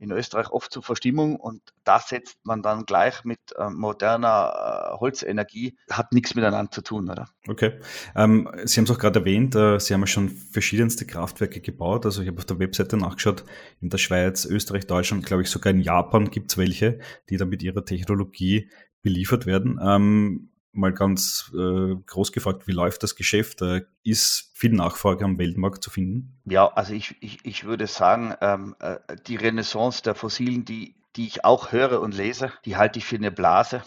in 0.00 0.10
Österreich 0.10 0.50
oft 0.50 0.72
zur 0.72 0.82
Verstimmung 0.82 1.36
und 1.36 1.60
da 1.84 2.00
setzt 2.00 2.38
man 2.42 2.62
dann 2.62 2.86
gleich 2.86 3.24
mit 3.24 3.38
äh, 3.56 3.68
moderner 3.68 4.94
äh, 4.94 4.98
Holzenergie, 4.98 5.76
hat 5.90 6.12
nichts 6.12 6.34
miteinander 6.34 6.70
zu 6.70 6.80
tun, 6.80 7.10
oder? 7.10 7.28
Okay. 7.46 7.78
Ähm, 8.16 8.48
Sie 8.64 8.80
haben 8.80 8.84
es 8.84 8.90
auch 8.90 8.98
gerade 8.98 9.20
erwähnt, 9.20 9.54
äh, 9.54 9.78
Sie 9.78 9.92
haben 9.92 10.00
ja 10.00 10.06
schon 10.06 10.30
verschiedenste 10.30 11.06
Kraftwerke 11.06 11.60
gebaut. 11.60 12.06
Also 12.06 12.22
ich 12.22 12.28
habe 12.28 12.38
auf 12.38 12.46
der 12.46 12.58
Webseite 12.58 12.96
nachgeschaut, 12.96 13.44
in 13.80 13.90
der 13.90 13.98
Schweiz, 13.98 14.46
Österreich, 14.46 14.86
Deutschland, 14.86 15.26
glaube 15.26 15.42
ich 15.42 15.50
sogar 15.50 15.72
in 15.72 15.80
Japan 15.80 16.30
gibt 16.30 16.50
es 16.50 16.58
welche, 16.58 16.98
die 17.28 17.36
da 17.36 17.44
mit 17.44 17.62
ihrer 17.62 17.84
Technologie 17.84 18.70
beliefert 19.02 19.46
werden. 19.46 19.78
Ähm, 19.82 20.49
mal 20.72 20.92
ganz 20.92 21.52
äh, 21.54 21.94
groß 22.06 22.32
gefragt, 22.32 22.66
wie 22.66 22.72
läuft 22.72 23.02
das 23.02 23.16
Geschäft? 23.16 23.62
Äh, 23.62 23.82
ist 24.02 24.50
viel 24.54 24.72
Nachfrage 24.72 25.24
am 25.24 25.38
Weltmarkt 25.38 25.82
zu 25.82 25.90
finden? 25.90 26.40
Ja, 26.44 26.68
also 26.72 26.94
ich, 26.94 27.16
ich, 27.20 27.44
ich 27.44 27.64
würde 27.64 27.86
sagen, 27.86 28.34
ähm, 28.40 28.76
äh, 28.78 28.98
die 29.26 29.36
Renaissance 29.36 30.02
der 30.02 30.14
Fossilen, 30.14 30.64
die, 30.64 30.94
die 31.16 31.26
ich 31.26 31.44
auch 31.44 31.72
höre 31.72 32.00
und 32.00 32.14
lese, 32.14 32.52
die 32.64 32.76
halte 32.76 32.98
ich 32.98 33.04
für 33.04 33.16
eine 33.16 33.32
Blase, 33.32 33.82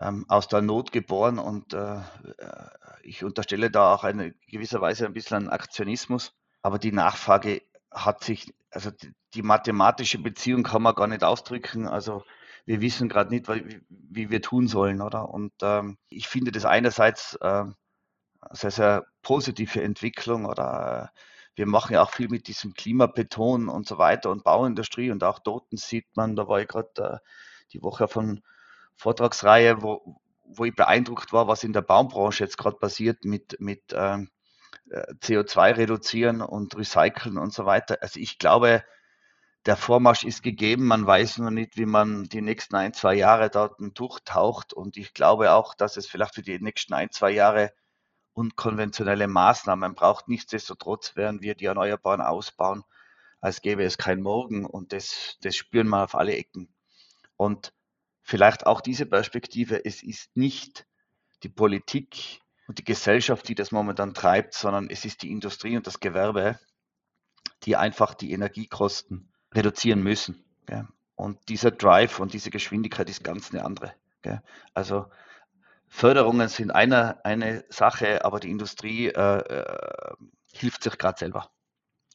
ähm, 0.00 0.26
aus 0.28 0.48
der 0.48 0.62
Not 0.62 0.92
geboren 0.92 1.38
und 1.38 1.74
äh, 1.74 1.96
äh 1.96 2.02
ich 3.02 3.24
unterstelle 3.24 3.70
da 3.70 3.94
auch 3.94 4.04
eine 4.04 4.34
gewisser 4.50 4.82
Weise 4.82 5.06
ein 5.06 5.14
bisschen 5.14 5.38
einen 5.38 5.48
Aktionismus. 5.48 6.34
Aber 6.60 6.78
die 6.78 6.92
Nachfrage 6.92 7.62
hat 7.90 8.22
sich, 8.22 8.52
also 8.70 8.90
die, 8.90 9.14
die 9.32 9.42
mathematische 9.42 10.18
Beziehung 10.18 10.62
kann 10.62 10.82
man 10.82 10.94
gar 10.94 11.06
nicht 11.06 11.24
ausdrücken. 11.24 11.88
Also 11.88 12.22
wir 12.68 12.82
wissen 12.82 13.08
gerade 13.08 13.30
nicht, 13.30 13.48
wie, 13.88 14.28
wir 14.28 14.42
tun 14.42 14.68
sollen, 14.68 15.00
oder? 15.00 15.30
Und 15.30 15.54
ähm, 15.62 15.96
ich 16.10 16.28
finde 16.28 16.52
das 16.52 16.66
einerseits 16.66 17.34
äh, 17.40 17.64
sehr, 18.50 18.70
sehr 18.70 19.06
positive 19.22 19.82
Entwicklung, 19.82 20.44
oder? 20.44 21.10
Äh, 21.14 21.18
wir 21.54 21.66
machen 21.66 21.94
ja 21.94 22.02
auch 22.02 22.10
viel 22.10 22.28
mit 22.28 22.46
diesem 22.46 22.74
Klimabeton 22.74 23.70
und 23.70 23.86
so 23.86 23.96
weiter 23.96 24.30
und 24.30 24.44
Bauindustrie 24.44 25.10
und 25.10 25.24
auch 25.24 25.38
dort 25.38 25.64
sieht 25.70 26.14
man, 26.14 26.36
da 26.36 26.46
war 26.46 26.60
ich 26.60 26.68
gerade 26.68 26.90
äh, 26.98 27.18
die 27.72 27.82
Woche 27.82 28.06
von 28.06 28.42
Vortragsreihe, 28.96 29.80
wo, 29.82 30.20
wo 30.44 30.66
ich 30.66 30.76
beeindruckt 30.76 31.32
war, 31.32 31.48
was 31.48 31.64
in 31.64 31.72
der 31.72 31.80
Baumbranche 31.80 32.44
jetzt 32.44 32.58
gerade 32.58 32.76
passiert 32.76 33.24
mit, 33.24 33.58
mit 33.60 33.82
ähm, 33.94 34.28
äh, 34.90 35.14
CO2 35.22 35.78
reduzieren 35.78 36.42
und 36.42 36.76
recyceln 36.76 37.38
und 37.38 37.54
so 37.54 37.64
weiter. 37.64 37.96
Also 38.02 38.20
ich 38.20 38.38
glaube, 38.38 38.84
der 39.68 39.76
Vormarsch 39.76 40.24
ist 40.24 40.42
gegeben. 40.42 40.86
Man 40.86 41.06
weiß 41.06 41.36
nur 41.38 41.50
nicht, 41.50 41.76
wie 41.76 41.84
man 41.84 42.24
die 42.24 42.40
nächsten 42.40 42.74
ein, 42.74 42.94
zwei 42.94 43.12
Jahre 43.12 43.50
dort 43.50 43.76
durchtaucht. 43.78 44.72
Und 44.72 44.96
ich 44.96 45.12
glaube 45.12 45.52
auch, 45.52 45.74
dass 45.74 45.98
es 45.98 46.06
vielleicht 46.06 46.34
für 46.34 46.42
die 46.42 46.58
nächsten 46.58 46.94
ein, 46.94 47.10
zwei 47.10 47.32
Jahre 47.32 47.74
unkonventionelle 48.32 49.28
Maßnahmen 49.28 49.94
braucht. 49.94 50.26
Nichtsdestotrotz 50.26 51.16
werden 51.16 51.42
wir 51.42 51.54
die 51.54 51.66
Erneuerbaren 51.66 52.22
ausbauen, 52.22 52.82
als 53.42 53.60
gäbe 53.60 53.84
es 53.84 53.98
kein 53.98 54.22
Morgen. 54.22 54.64
Und 54.64 54.94
das, 54.94 55.36
das 55.42 55.54
spüren 55.54 55.88
wir 55.88 56.02
auf 56.02 56.14
alle 56.14 56.34
Ecken. 56.34 56.74
Und 57.36 57.74
vielleicht 58.22 58.66
auch 58.66 58.80
diese 58.80 59.04
Perspektive, 59.04 59.84
es 59.84 60.02
ist 60.02 60.34
nicht 60.34 60.86
die 61.42 61.50
Politik 61.50 62.40
und 62.68 62.78
die 62.78 62.84
Gesellschaft, 62.84 63.46
die 63.46 63.54
das 63.54 63.70
momentan 63.70 64.14
treibt, 64.14 64.54
sondern 64.54 64.88
es 64.88 65.04
ist 65.04 65.20
die 65.20 65.30
Industrie 65.30 65.76
und 65.76 65.86
das 65.86 66.00
Gewerbe, 66.00 66.58
die 67.64 67.76
einfach 67.76 68.14
die 68.14 68.32
Energiekosten 68.32 69.30
reduzieren 69.54 70.02
müssen. 70.02 70.44
Gell? 70.66 70.86
Und 71.14 71.38
dieser 71.48 71.70
Drive 71.70 72.20
und 72.20 72.32
diese 72.32 72.50
Geschwindigkeit 72.50 73.10
ist 73.10 73.24
ganz 73.24 73.52
eine 73.52 73.64
andere. 73.64 73.92
Gell? 74.22 74.42
Also 74.74 75.06
Förderungen 75.88 76.48
sind 76.48 76.70
eine, 76.70 77.24
eine 77.24 77.64
Sache, 77.70 78.24
aber 78.24 78.40
die 78.40 78.50
Industrie 78.50 79.08
äh, 79.08 79.38
äh, 79.38 80.14
hilft 80.52 80.82
sich 80.82 80.98
gerade 80.98 81.18
selber. 81.18 81.50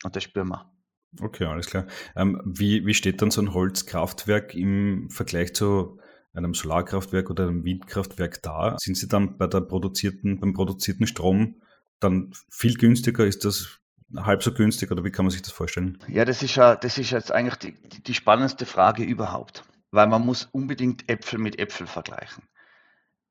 Und 0.04 0.16
das 0.16 0.24
spüren 0.24 0.50
wir. 0.50 0.72
Okay, 1.22 1.46
alles 1.46 1.68
klar. 1.68 1.86
Ähm, 2.16 2.42
wie, 2.46 2.86
wie 2.86 2.94
steht 2.94 3.22
dann 3.22 3.32
so 3.32 3.42
ein 3.42 3.54
Holzkraftwerk 3.54 4.56
im 4.56 5.10
Vergleich 5.10 5.54
zu 5.54 6.00
einem 6.34 6.54
Solarkraftwerk 6.54 7.30
oder 7.30 7.48
einem 7.48 7.64
Windkraftwerk 7.64 8.42
da? 8.42 8.76
Sind 8.80 8.98
Sie 8.98 9.08
dann 9.08 9.38
bei 9.38 9.48
der 9.48 9.62
produzierten, 9.62 10.40
beim 10.40 10.54
produzierten 10.54 11.06
Strom 11.06 11.62
dann 12.00 12.34
viel 12.50 12.76
günstiger? 12.76 13.26
Ist 13.26 13.46
das 13.46 13.80
halb 14.16 14.44
so 14.44 14.54
günstig 14.54 14.92
oder 14.92 15.04
wie 15.04 15.12
kann 15.12 15.26
man 15.26 15.32
sich 15.32 15.42
das 15.42 15.52
vorstellen? 15.52 15.98
Ja, 16.08 16.26
das 16.26 16.44
ist 16.44 16.56
ja, 16.56 16.76
das 16.76 16.98
ist 16.98 17.12
jetzt 17.12 17.32
eigentlich 17.32 17.56
die, 17.56 18.04
die, 18.04 18.14
spannendste 18.14 18.66
Frage 18.66 19.04
überhaupt, 19.04 19.64
weil 19.92 20.08
man 20.08 20.26
muss 20.26 20.46
unbedingt 20.52 21.10
Äpfel 21.10 21.40
mit 21.40 21.60
Äpfel 21.60 21.88
vergleichen. 21.88 22.44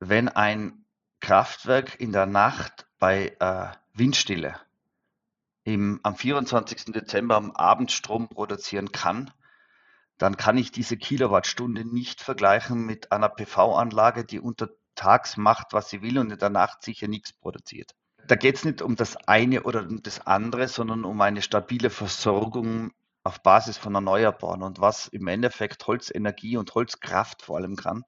Wenn 0.01 0.29
ein 0.29 0.85
Kraftwerk 1.21 2.01
in 2.01 2.13
der 2.13 2.27
Nacht 2.27 2.87
bei 2.99 3.37
äh, 3.39 3.67
Windstille 3.95 4.57
im, 5.65 6.01
am 6.03 6.17
24. 6.17 6.87
Dezember 6.87 7.37
am 7.37 7.53
Abend 7.53 7.93
Strom 7.93 8.29
produzieren 8.29 8.91
kann, 8.91 9.31
dann 10.19 10.37
kann 10.37 10.59
ich 10.59 10.73
diese 10.73 10.97
Kilowattstunde 10.97 11.85
nicht 11.85 12.21
vergleichen 12.21 12.85
mit 12.85 13.13
einer 13.13 13.29
PV-Anlage, 13.29 14.25
die 14.25 14.41
untertags 14.41 15.37
macht, 15.37 15.73
was 15.73 15.91
sie 15.91 16.03
will 16.03 16.19
und 16.19 16.31
in 16.31 16.39
der 16.39 16.51
Nacht 16.51 16.83
sicher 16.83 17.07
nichts 17.09 17.33
produziert 17.33 17.95
da 18.27 18.37
geht 18.37 18.57
es 18.57 18.65
nicht 18.65 18.83
um 18.83 18.97
das 18.97 19.17
eine 19.29 19.63
oder 19.63 19.83
um 19.83 20.03
das 20.03 20.27
andere, 20.27 20.69
sondern 20.69 21.05
um 21.05 21.21
eine 21.21 21.43
stabile 21.43 21.91
Versorgung 21.91 22.93
auf 23.25 23.43
Basis 23.43 23.77
von 23.77 23.95
Erneuerbaren. 23.95 24.63
Und 24.63 24.81
was 24.81 25.09
im 25.09 25.27
Endeffekt 25.27 25.87
Holzenergie 25.87 26.57
und 26.57 26.75
Holzkraft 26.75 27.43
vor 27.43 27.57
allem 27.57 27.77
kann, 27.77 28.05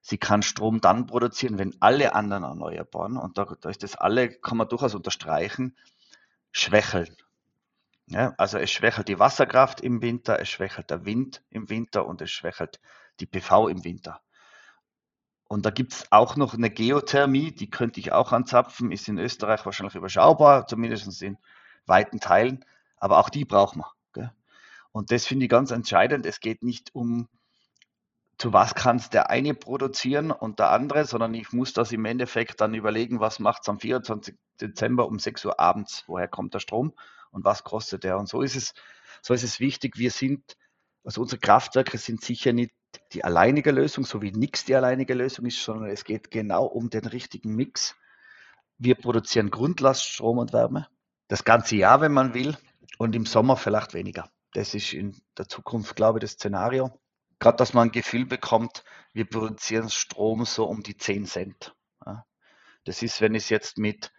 sie 0.00 0.18
kann 0.18 0.42
Strom 0.42 0.80
dann 0.80 1.06
produzieren, 1.06 1.58
wenn 1.58 1.76
alle 1.80 2.14
anderen 2.14 2.44
Erneuerbaren, 2.44 3.16
und 3.16 3.38
ist 3.66 3.82
das 3.82 3.96
alle, 3.96 4.30
kann 4.30 4.56
man 4.56 4.68
durchaus 4.68 4.94
unterstreichen, 4.94 5.76
schwächeln. 6.52 7.14
Ja, 8.06 8.32
also 8.38 8.56
es 8.56 8.70
schwächelt 8.70 9.08
die 9.08 9.18
Wasserkraft 9.18 9.82
im 9.82 10.00
Winter, 10.00 10.40
es 10.40 10.48
schwächelt 10.48 10.88
der 10.88 11.04
Wind 11.04 11.42
im 11.50 11.68
Winter 11.68 12.06
und 12.06 12.22
es 12.22 12.30
schwächelt 12.30 12.80
die 13.20 13.26
PV 13.26 13.68
im 13.68 13.84
Winter. 13.84 14.22
Und 15.48 15.64
da 15.64 15.70
gibt 15.70 15.94
es 15.94 16.12
auch 16.12 16.36
noch 16.36 16.52
eine 16.52 16.70
Geothermie, 16.70 17.52
die 17.52 17.70
könnte 17.70 18.00
ich 18.00 18.12
auch 18.12 18.32
anzapfen, 18.32 18.92
ist 18.92 19.08
in 19.08 19.18
Österreich 19.18 19.64
wahrscheinlich 19.64 19.94
überschaubar, 19.94 20.66
zumindest 20.66 21.22
in 21.22 21.38
weiten 21.86 22.20
Teilen, 22.20 22.64
aber 22.98 23.18
auch 23.18 23.30
die 23.30 23.46
braucht 23.46 23.76
man. 23.76 23.88
Gell? 24.12 24.30
Und 24.92 25.10
das 25.10 25.26
finde 25.26 25.46
ich 25.46 25.50
ganz 25.50 25.70
entscheidend. 25.70 26.26
Es 26.26 26.40
geht 26.40 26.62
nicht 26.62 26.94
um, 26.94 27.28
zu 28.36 28.52
was 28.52 28.74
kann 28.74 28.96
es 28.96 29.08
der 29.08 29.30
eine 29.30 29.54
produzieren 29.54 30.30
und 30.30 30.58
der 30.58 30.70
andere, 30.70 31.06
sondern 31.06 31.32
ich 31.32 31.50
muss 31.52 31.72
das 31.72 31.92
im 31.92 32.04
Endeffekt 32.04 32.60
dann 32.60 32.74
überlegen, 32.74 33.18
was 33.18 33.38
macht 33.38 33.62
es 33.62 33.70
am 33.70 33.80
24. 33.80 34.36
Dezember 34.60 35.06
um 35.06 35.18
6 35.18 35.46
Uhr 35.46 35.58
abends, 35.58 36.04
woher 36.06 36.28
kommt 36.28 36.52
der 36.52 36.60
Strom 36.60 36.92
und 37.30 37.44
was 37.44 37.64
kostet 37.64 38.04
der. 38.04 38.18
Und 38.18 38.28
so 38.28 38.42
ist 38.42 38.54
es, 38.54 38.74
so 39.22 39.32
ist 39.32 39.44
es 39.44 39.60
wichtig, 39.60 39.96
wir 39.96 40.10
sind, 40.10 40.58
also 41.04 41.22
unsere 41.22 41.40
Kraftwerke 41.40 41.96
sind 41.96 42.20
sicher 42.20 42.52
nicht 42.52 42.72
die 43.12 43.24
alleinige 43.24 43.70
Lösung, 43.70 44.04
so 44.04 44.22
wie 44.22 44.32
nichts 44.32 44.64
die 44.64 44.74
alleinige 44.74 45.14
Lösung 45.14 45.46
ist, 45.46 45.62
sondern 45.62 45.90
es 45.90 46.04
geht 46.04 46.30
genau 46.30 46.64
um 46.64 46.90
den 46.90 47.06
richtigen 47.06 47.54
Mix. 47.54 47.96
Wir 48.78 48.94
produzieren 48.94 49.50
Grundlaststrom 49.50 50.38
und 50.38 50.52
Wärme 50.52 50.88
das 51.28 51.44
ganze 51.44 51.76
Jahr, 51.76 52.00
wenn 52.00 52.12
man 52.12 52.34
will, 52.34 52.56
und 52.98 53.14
im 53.14 53.26
Sommer 53.26 53.56
vielleicht 53.56 53.94
weniger. 53.94 54.30
Das 54.54 54.74
ist 54.74 54.92
in 54.92 55.20
der 55.36 55.46
Zukunft, 55.46 55.94
glaube 55.94 56.18
ich, 56.18 56.22
das 56.22 56.32
Szenario. 56.32 56.98
Gerade, 57.38 57.58
dass 57.58 57.74
man 57.74 57.88
ein 57.88 57.92
Gefühl 57.92 58.26
bekommt, 58.26 58.82
wir 59.12 59.28
produzieren 59.28 59.90
Strom 59.90 60.44
so 60.44 60.64
um 60.64 60.82
die 60.82 60.96
10 60.96 61.26
Cent. 61.26 61.74
Das 62.84 63.02
ist, 63.02 63.20
wenn 63.20 63.34
ich 63.34 63.44
es 63.44 63.48
jetzt 63.50 63.78
mit, 63.78 64.12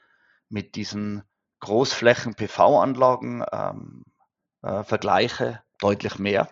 mit 0.48 0.76
diesen 0.76 1.24
Großflächen-PV-Anlagen 1.62 3.44
ähm, 3.52 4.04
äh, 4.62 4.84
vergleiche, 4.84 5.64
deutlich 5.80 6.20
mehr. 6.20 6.48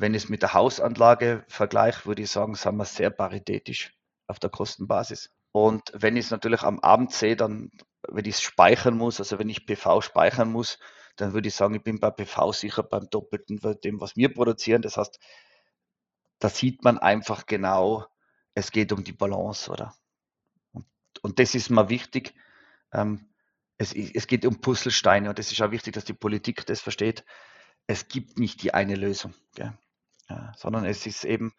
Wenn 0.00 0.14
ich 0.14 0.24
es 0.24 0.28
mit 0.30 0.40
der 0.40 0.54
Hausanlage 0.54 1.44
vergleiche, 1.46 2.06
würde 2.06 2.22
ich 2.22 2.30
sagen, 2.30 2.54
sind 2.54 2.76
wir 2.76 2.86
sehr 2.86 3.10
paritätisch 3.10 3.92
auf 4.28 4.38
der 4.38 4.48
Kostenbasis. 4.48 5.30
Und 5.52 5.92
wenn 5.92 6.16
ich 6.16 6.24
es 6.24 6.30
natürlich 6.30 6.62
am 6.62 6.80
Abend 6.80 7.12
sehe, 7.12 7.36
dann, 7.36 7.70
wenn 8.08 8.24
ich 8.24 8.36
es 8.36 8.40
speichern 8.40 8.96
muss, 8.96 9.20
also 9.20 9.38
wenn 9.38 9.50
ich 9.50 9.66
PV 9.66 10.00
speichern 10.00 10.50
muss, 10.50 10.78
dann 11.16 11.34
würde 11.34 11.48
ich 11.48 11.54
sagen, 11.54 11.74
ich 11.74 11.82
bin 11.82 12.00
bei 12.00 12.10
PV 12.10 12.52
sicher 12.52 12.82
beim 12.82 13.10
Doppelten 13.10 13.58
von 13.58 13.78
dem, 13.84 14.00
was 14.00 14.16
wir 14.16 14.32
produzieren. 14.32 14.80
Das 14.80 14.96
heißt, 14.96 15.18
da 16.38 16.48
sieht 16.48 16.82
man 16.82 16.96
einfach 16.96 17.44
genau, 17.44 18.06
es 18.54 18.70
geht 18.70 18.92
um 18.92 19.04
die 19.04 19.12
Balance, 19.12 19.70
oder? 19.70 19.94
Und, 20.72 20.86
und 21.20 21.38
das 21.38 21.54
ist 21.54 21.68
mal 21.68 21.90
wichtig. 21.90 22.34
Ähm, 22.90 23.28
es, 23.76 23.92
es 23.92 24.26
geht 24.26 24.46
um 24.46 24.62
Puzzlesteine 24.62 25.28
und 25.28 25.38
es 25.38 25.52
ist 25.52 25.60
auch 25.60 25.72
wichtig, 25.72 25.92
dass 25.92 26.06
die 26.06 26.14
Politik 26.14 26.64
das 26.64 26.80
versteht. 26.80 27.22
Es 27.86 28.08
gibt 28.08 28.38
nicht 28.38 28.62
die 28.62 28.72
eine 28.72 28.94
Lösung. 28.94 29.34
Gell? 29.54 29.76
Ja, 30.30 30.52
sondern 30.56 30.84
es 30.84 31.06
ist 31.06 31.24
eben 31.24 31.52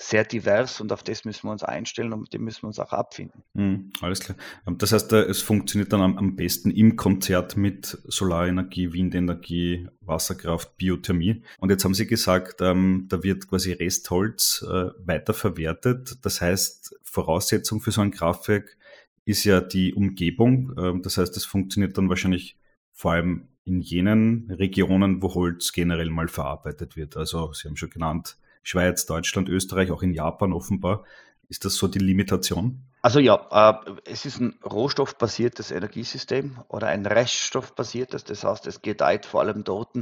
sehr 0.00 0.24
divers 0.24 0.80
und 0.80 0.92
auf 0.92 1.02
das 1.02 1.24
müssen 1.24 1.48
wir 1.48 1.50
uns 1.50 1.64
einstellen 1.64 2.12
und 2.12 2.20
mit 2.20 2.32
dem 2.32 2.44
müssen 2.44 2.62
wir 2.62 2.68
uns 2.68 2.78
auch 2.78 2.92
abfinden. 2.92 3.42
Mhm, 3.54 3.90
alles 4.00 4.20
klar. 4.20 4.38
Ähm, 4.66 4.78
das 4.78 4.92
heißt, 4.92 5.12
äh, 5.12 5.22
es 5.22 5.42
funktioniert 5.42 5.92
dann 5.92 6.00
am, 6.00 6.36
besten 6.36 6.70
im 6.70 6.94
Konzert 6.94 7.56
mit 7.56 7.98
Solarenergie, 8.04 8.92
Windenergie, 8.92 9.88
Wasserkraft, 10.00 10.76
Biothermie. 10.76 11.42
Und 11.58 11.70
jetzt 11.70 11.84
haben 11.84 11.94
Sie 11.94 12.06
gesagt, 12.06 12.60
ähm, 12.60 13.06
da 13.08 13.24
wird 13.24 13.48
quasi 13.48 13.72
Restholz 13.72 14.64
äh, 14.68 14.90
weiterverwertet. 15.04 16.24
Das 16.24 16.40
heißt, 16.40 16.96
Voraussetzung 17.02 17.80
für 17.80 17.90
so 17.90 18.00
ein 18.00 18.12
Kraftwerk 18.12 18.76
ist 19.24 19.42
ja 19.42 19.60
die 19.60 19.94
Umgebung. 19.94 20.74
Ähm, 20.78 21.02
das 21.02 21.18
heißt, 21.18 21.36
es 21.36 21.44
funktioniert 21.44 21.98
dann 21.98 22.08
wahrscheinlich 22.08 22.56
vor 22.92 23.12
allem 23.12 23.47
in 23.68 23.80
jenen 23.80 24.50
Regionen, 24.50 25.22
wo 25.22 25.34
Holz 25.34 25.72
generell 25.72 26.10
mal 26.10 26.28
verarbeitet 26.28 26.96
wird. 26.96 27.16
Also 27.16 27.52
Sie 27.52 27.68
haben 27.68 27.76
schon 27.76 27.90
genannt, 27.90 28.36
Schweiz, 28.62 29.06
Deutschland, 29.06 29.48
Österreich, 29.48 29.90
auch 29.90 30.02
in 30.02 30.12
Japan 30.12 30.52
offenbar. 30.52 31.04
Ist 31.48 31.64
das 31.64 31.76
so 31.76 31.88
die 31.88 31.98
Limitation? 31.98 32.82
Also 33.00 33.20
ja, 33.20 33.80
äh, 33.86 33.92
es 34.04 34.26
ist 34.26 34.40
ein 34.40 34.58
rohstoffbasiertes 34.64 35.70
Energiesystem 35.70 36.58
oder 36.68 36.88
ein 36.88 37.06
reststoffbasiertes. 37.06 38.24
Das 38.24 38.44
heißt, 38.44 38.66
es 38.66 38.82
gedeiht 38.82 39.24
vor 39.24 39.40
allem 39.40 39.64
dort, 39.64 39.96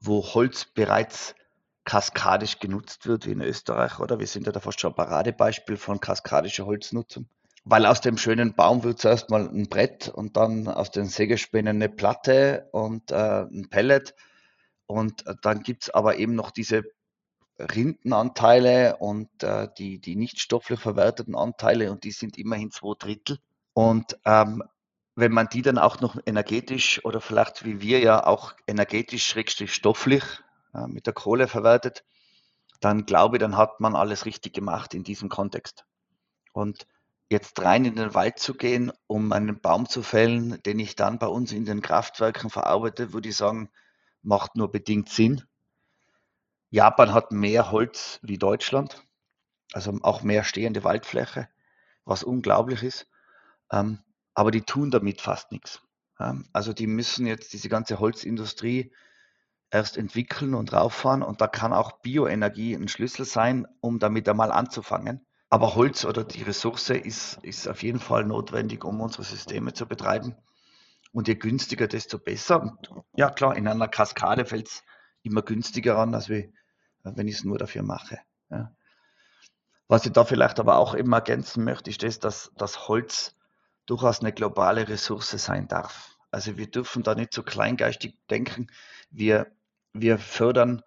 wo 0.00 0.22
Holz 0.22 0.64
bereits 0.64 1.34
kaskadisch 1.84 2.58
genutzt 2.58 3.06
wird, 3.06 3.26
wie 3.26 3.32
in 3.32 3.42
Österreich, 3.42 3.98
oder? 3.98 4.18
Wir 4.18 4.26
sind 4.26 4.46
ja 4.46 4.52
da 4.52 4.60
fast 4.60 4.80
schon 4.80 4.92
ein 4.92 4.96
Paradebeispiel 4.96 5.76
von 5.76 6.00
kaskadischer 6.00 6.64
Holznutzung. 6.66 7.26
Weil 7.64 7.86
aus 7.86 8.00
dem 8.00 8.16
schönen 8.16 8.54
Baum 8.54 8.82
wird 8.84 9.00
zuerst 9.00 9.30
mal 9.30 9.46
ein 9.48 9.68
Brett 9.68 10.08
und 10.08 10.36
dann 10.36 10.66
aus 10.66 10.90
den 10.90 11.06
Sägespänen 11.06 11.76
eine 11.76 11.88
Platte 11.88 12.68
und 12.72 13.10
äh, 13.10 13.42
ein 13.42 13.68
Pellet. 13.70 14.14
Und 14.86 15.26
äh, 15.26 15.34
dann 15.42 15.62
gibt 15.62 15.84
es 15.84 15.90
aber 15.90 16.16
eben 16.16 16.34
noch 16.34 16.50
diese 16.50 16.84
Rindenanteile 17.58 18.96
und 18.96 19.42
äh, 19.42 19.68
die, 19.76 20.00
die 20.00 20.16
nicht 20.16 20.40
stofflich 20.40 20.80
verwerteten 20.80 21.36
Anteile 21.36 21.90
und 21.92 22.04
die 22.04 22.12
sind 22.12 22.38
immerhin 22.38 22.70
zwei 22.70 22.94
Drittel. 22.98 23.38
Und 23.74 24.18
ähm, 24.24 24.62
wenn 25.14 25.32
man 25.32 25.48
die 25.48 25.62
dann 25.62 25.78
auch 25.78 26.00
noch 26.00 26.16
energetisch 26.24 27.04
oder 27.04 27.20
vielleicht 27.20 27.64
wie 27.64 27.80
wir 27.80 28.00
ja 28.00 28.26
auch 28.26 28.54
energetisch 28.66 29.26
schrägstrich 29.26 29.74
stofflich 29.74 30.24
äh, 30.74 30.86
mit 30.86 31.06
der 31.06 31.12
Kohle 31.12 31.46
verwertet, 31.46 32.04
dann 32.80 33.04
glaube 33.04 33.36
ich, 33.36 33.40
dann 33.40 33.56
hat 33.56 33.80
man 33.80 33.94
alles 33.94 34.24
richtig 34.24 34.54
gemacht 34.54 34.94
in 34.94 35.04
diesem 35.04 35.28
Kontext. 35.28 35.84
Und 36.52 36.86
jetzt 37.30 37.60
rein 37.62 37.84
in 37.84 37.94
den 37.94 38.12
Wald 38.12 38.38
zu 38.38 38.54
gehen, 38.54 38.92
um 39.06 39.32
einen 39.32 39.60
Baum 39.60 39.88
zu 39.88 40.02
fällen, 40.02 40.60
den 40.64 40.78
ich 40.80 40.96
dann 40.96 41.18
bei 41.18 41.28
uns 41.28 41.52
in 41.52 41.64
den 41.64 41.80
Kraftwerken 41.80 42.50
verarbeite, 42.50 43.12
würde 43.12 43.28
ich 43.28 43.36
sagen, 43.36 43.70
macht 44.22 44.56
nur 44.56 44.70
bedingt 44.70 45.08
Sinn. 45.08 45.44
Japan 46.70 47.14
hat 47.14 47.32
mehr 47.32 47.70
Holz 47.70 48.18
wie 48.22 48.36
Deutschland, 48.36 49.02
also 49.72 49.96
auch 50.02 50.22
mehr 50.22 50.44
stehende 50.44 50.84
Waldfläche, 50.84 51.48
was 52.04 52.24
unglaublich 52.24 52.82
ist. 52.82 53.08
Ähm, 53.72 54.00
aber 54.34 54.50
die 54.50 54.62
tun 54.62 54.90
damit 54.90 55.20
fast 55.20 55.52
nichts. 55.52 55.80
Also 56.52 56.74
die 56.74 56.86
müssen 56.86 57.26
jetzt 57.26 57.54
diese 57.54 57.70
ganze 57.70 57.98
Holzindustrie 57.98 58.92
erst 59.70 59.96
entwickeln 59.96 60.52
und 60.54 60.70
rauffahren 60.72 61.22
und 61.22 61.40
da 61.40 61.46
kann 61.46 61.72
auch 61.72 61.92
Bioenergie 62.02 62.74
ein 62.74 62.88
Schlüssel 62.88 63.24
sein, 63.24 63.66
um 63.80 63.98
damit 63.98 64.28
einmal 64.28 64.52
anzufangen. 64.52 65.24
Aber 65.50 65.74
Holz 65.74 66.04
oder 66.04 66.22
die 66.22 66.42
Ressource 66.42 66.90
ist, 66.90 67.38
ist 67.42 67.68
auf 67.68 67.82
jeden 67.82 67.98
Fall 67.98 68.24
notwendig, 68.24 68.84
um 68.84 69.00
unsere 69.00 69.24
Systeme 69.24 69.72
zu 69.72 69.84
betreiben. 69.84 70.36
Und 71.12 71.26
je 71.26 71.34
günstiger, 71.34 71.88
desto 71.88 72.18
besser. 72.20 72.62
Und 72.62 72.88
ja, 73.16 73.30
klar, 73.30 73.56
in 73.56 73.66
einer 73.66 73.88
Kaskade 73.88 74.44
fällt 74.44 74.68
es 74.68 74.84
immer 75.22 75.42
günstiger 75.42 75.98
an, 75.98 76.14
als 76.14 76.28
wie, 76.28 76.52
wenn 77.02 77.26
ich 77.26 77.34
es 77.34 77.44
nur 77.44 77.58
dafür 77.58 77.82
mache. 77.82 78.20
Ja. 78.48 78.72
Was 79.88 80.06
ich 80.06 80.12
da 80.12 80.24
vielleicht 80.24 80.60
aber 80.60 80.76
auch 80.76 80.94
eben 80.94 81.12
ergänzen 81.12 81.64
möchte, 81.64 81.90
ist 81.90 82.04
das, 82.04 82.20
dass 82.20 82.52
das 82.56 82.86
Holz 82.86 83.34
durchaus 83.86 84.20
eine 84.20 84.32
globale 84.32 84.86
Ressource 84.88 85.30
sein 85.30 85.66
darf. 85.66 86.16
Also 86.30 86.56
wir 86.56 86.70
dürfen 86.70 87.02
da 87.02 87.16
nicht 87.16 87.34
so 87.34 87.42
kleingeistig 87.42 88.16
denken. 88.30 88.68
Wir, 89.10 89.50
wir 89.92 90.18
fördern 90.18 90.82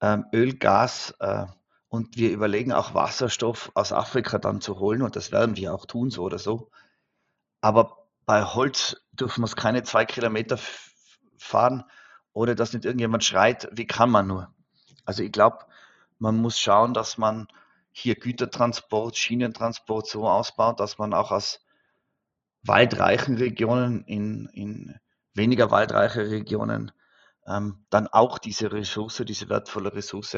ähm, 0.00 0.24
Öl, 0.32 0.56
Gas 0.56 1.14
äh, 1.20 1.44
und 1.90 2.16
wir 2.16 2.30
überlegen 2.30 2.72
auch 2.72 2.94
Wasserstoff 2.94 3.72
aus 3.74 3.92
Afrika 3.92 4.38
dann 4.38 4.60
zu 4.60 4.78
holen 4.78 5.02
und 5.02 5.16
das 5.16 5.32
werden 5.32 5.56
wir 5.56 5.74
auch 5.74 5.86
tun, 5.86 6.10
so 6.10 6.22
oder 6.22 6.38
so. 6.38 6.70
Aber 7.60 8.06
bei 8.24 8.44
Holz 8.44 8.96
dürfen 9.12 9.42
wir 9.42 9.46
es 9.46 9.56
keine 9.56 9.82
zwei 9.82 10.04
Kilometer 10.04 10.58
fahren, 11.36 11.84
ohne 12.32 12.54
dass 12.54 12.72
nicht 12.72 12.84
irgendjemand 12.84 13.24
schreit, 13.24 13.68
wie 13.72 13.88
kann 13.88 14.08
man 14.08 14.28
nur? 14.28 14.54
Also 15.04 15.24
ich 15.24 15.32
glaube, 15.32 15.66
man 16.20 16.36
muss 16.36 16.60
schauen, 16.60 16.94
dass 16.94 17.18
man 17.18 17.48
hier 17.90 18.14
Gütertransport, 18.14 19.16
Schienentransport 19.16 20.06
so 20.06 20.28
ausbaut, 20.28 20.78
dass 20.78 20.96
man 20.98 21.12
auch 21.12 21.32
aus 21.32 21.60
waldreichen 22.62 23.36
Regionen 23.36 24.04
in, 24.04 24.46
in 24.52 24.94
weniger 25.34 25.72
waldreiche 25.72 26.30
Regionen 26.30 26.92
ähm, 27.48 27.84
dann 27.90 28.06
auch 28.06 28.38
diese 28.38 28.70
Ressource, 28.70 29.24
diese 29.26 29.48
wertvolle 29.48 29.92
Ressource 29.92 30.36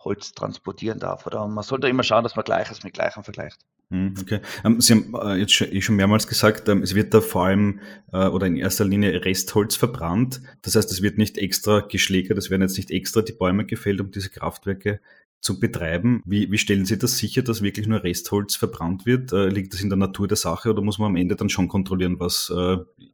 Holz 0.00 0.32
transportieren 0.32 0.98
darf. 0.98 1.26
Oder? 1.26 1.46
Man 1.46 1.64
sollte 1.64 1.88
immer 1.88 2.02
schauen, 2.02 2.22
dass 2.22 2.36
man 2.36 2.44
Gleiches 2.44 2.84
mit 2.84 2.94
Gleichem 2.94 3.24
vergleicht. 3.24 3.58
Hm, 3.90 4.14
okay. 4.20 4.40
Ähm, 4.64 4.80
Sie 4.80 4.92
haben 4.94 5.14
äh, 5.14 5.36
jetzt 5.36 5.52
schon, 5.52 5.72
eh 5.72 5.80
schon 5.80 5.96
mehrmals 5.96 6.26
gesagt, 6.26 6.68
ähm, 6.68 6.82
es 6.82 6.94
wird 6.94 7.14
da 7.14 7.20
vor 7.20 7.46
allem 7.46 7.80
äh, 8.12 8.26
oder 8.26 8.46
in 8.46 8.56
erster 8.56 8.84
Linie 8.84 9.24
Restholz 9.24 9.76
verbrannt. 9.76 10.42
Das 10.62 10.76
heißt, 10.76 10.90
es 10.92 11.00
wird 11.00 11.16
nicht 11.16 11.38
extra 11.38 11.80
geschlägert, 11.80 12.36
es 12.36 12.50
werden 12.50 12.62
jetzt 12.62 12.76
nicht 12.76 12.90
extra 12.90 13.22
die 13.22 13.32
Bäume 13.32 13.64
gefällt, 13.64 14.00
um 14.00 14.10
diese 14.10 14.28
Kraftwerke 14.28 15.00
zu 15.40 15.58
betreiben. 15.58 16.22
Wie, 16.26 16.50
wie 16.50 16.58
stellen 16.58 16.84
Sie 16.84 16.98
das 16.98 17.16
sicher, 17.16 17.42
dass 17.42 17.62
wirklich 17.62 17.86
nur 17.86 18.02
Restholz 18.02 18.56
verbrannt 18.56 19.06
wird? 19.06 19.32
Äh, 19.32 19.48
liegt 19.48 19.72
das 19.72 19.80
in 19.80 19.88
der 19.88 19.96
Natur 19.96 20.28
der 20.28 20.36
Sache 20.36 20.70
oder 20.70 20.82
muss 20.82 20.98
man 20.98 21.08
am 21.08 21.16
Ende 21.16 21.36
dann 21.36 21.48
schon 21.48 21.68
kontrollieren, 21.68 22.20
was 22.20 22.52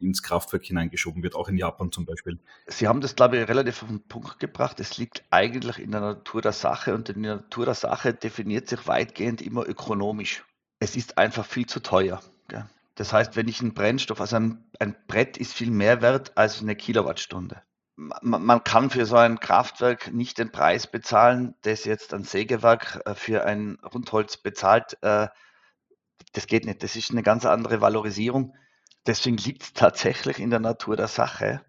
ins 0.04 0.22
Kraftwerk 0.22 0.64
hineingeschoben 0.64 1.22
wird, 1.22 1.34
auch 1.34 1.48
in 1.48 1.56
Japan 1.56 1.90
zum 1.92 2.04
Beispiel? 2.06 2.38
Sie 2.66 2.88
haben 2.88 3.00
das, 3.00 3.16
glaube 3.16 3.38
ich, 3.38 3.48
relativ 3.48 3.82
auf 3.82 3.88
den 3.88 4.06
Punkt 4.06 4.38
gebracht. 4.38 4.80
Es 4.80 4.98
liegt 4.98 5.24
eigentlich 5.30 5.78
in 5.78 5.90
der 5.90 6.00
Natur 6.00 6.42
der 6.42 6.52
Sache 6.52 6.94
und 6.94 7.08
in 7.08 7.22
der 7.22 7.36
Natur 7.36 7.64
der 7.64 7.74
Sache 7.74 8.14
definiert 8.14 8.68
sich 8.68 8.86
weitgehend 8.86 9.42
immer 9.42 9.66
ökonomisch. 9.66 10.44
Es 10.78 10.96
ist 10.96 11.18
einfach 11.18 11.46
viel 11.46 11.66
zu 11.66 11.80
teuer. 11.80 12.20
Gell? 12.48 12.66
Das 12.94 13.12
heißt, 13.12 13.36
wenn 13.36 13.48
ich 13.48 13.60
einen 13.60 13.74
Brennstoff, 13.74 14.20
also 14.20 14.36
ein, 14.36 14.64
ein 14.78 14.94
Brett 15.06 15.36
ist 15.36 15.52
viel 15.52 15.70
mehr 15.70 16.02
wert 16.02 16.36
als 16.36 16.60
eine 16.60 16.76
Kilowattstunde 16.76 17.62
man 17.96 18.64
kann 18.64 18.90
für 18.90 19.06
so 19.06 19.16
ein 19.16 19.38
Kraftwerk 19.38 20.12
nicht 20.12 20.38
den 20.38 20.50
Preis 20.50 20.86
bezahlen, 20.86 21.54
das 21.62 21.84
jetzt 21.84 22.12
ein 22.12 22.24
Sägewerk 22.24 23.00
äh, 23.04 23.14
für 23.14 23.44
ein 23.44 23.78
Rundholz 23.84 24.36
bezahlt. 24.36 24.98
Äh, 25.02 25.28
das 26.32 26.46
geht 26.46 26.64
nicht. 26.64 26.82
Das 26.82 26.96
ist 26.96 27.12
eine 27.12 27.22
ganz 27.22 27.46
andere 27.46 27.80
Valorisierung. 27.80 28.54
Deswegen 29.06 29.36
liegt 29.36 29.62
es 29.62 29.72
tatsächlich 29.72 30.38
in 30.38 30.50
der 30.50 30.60
Natur 30.60 30.96
der 30.96 31.08
Sache. 31.08 31.64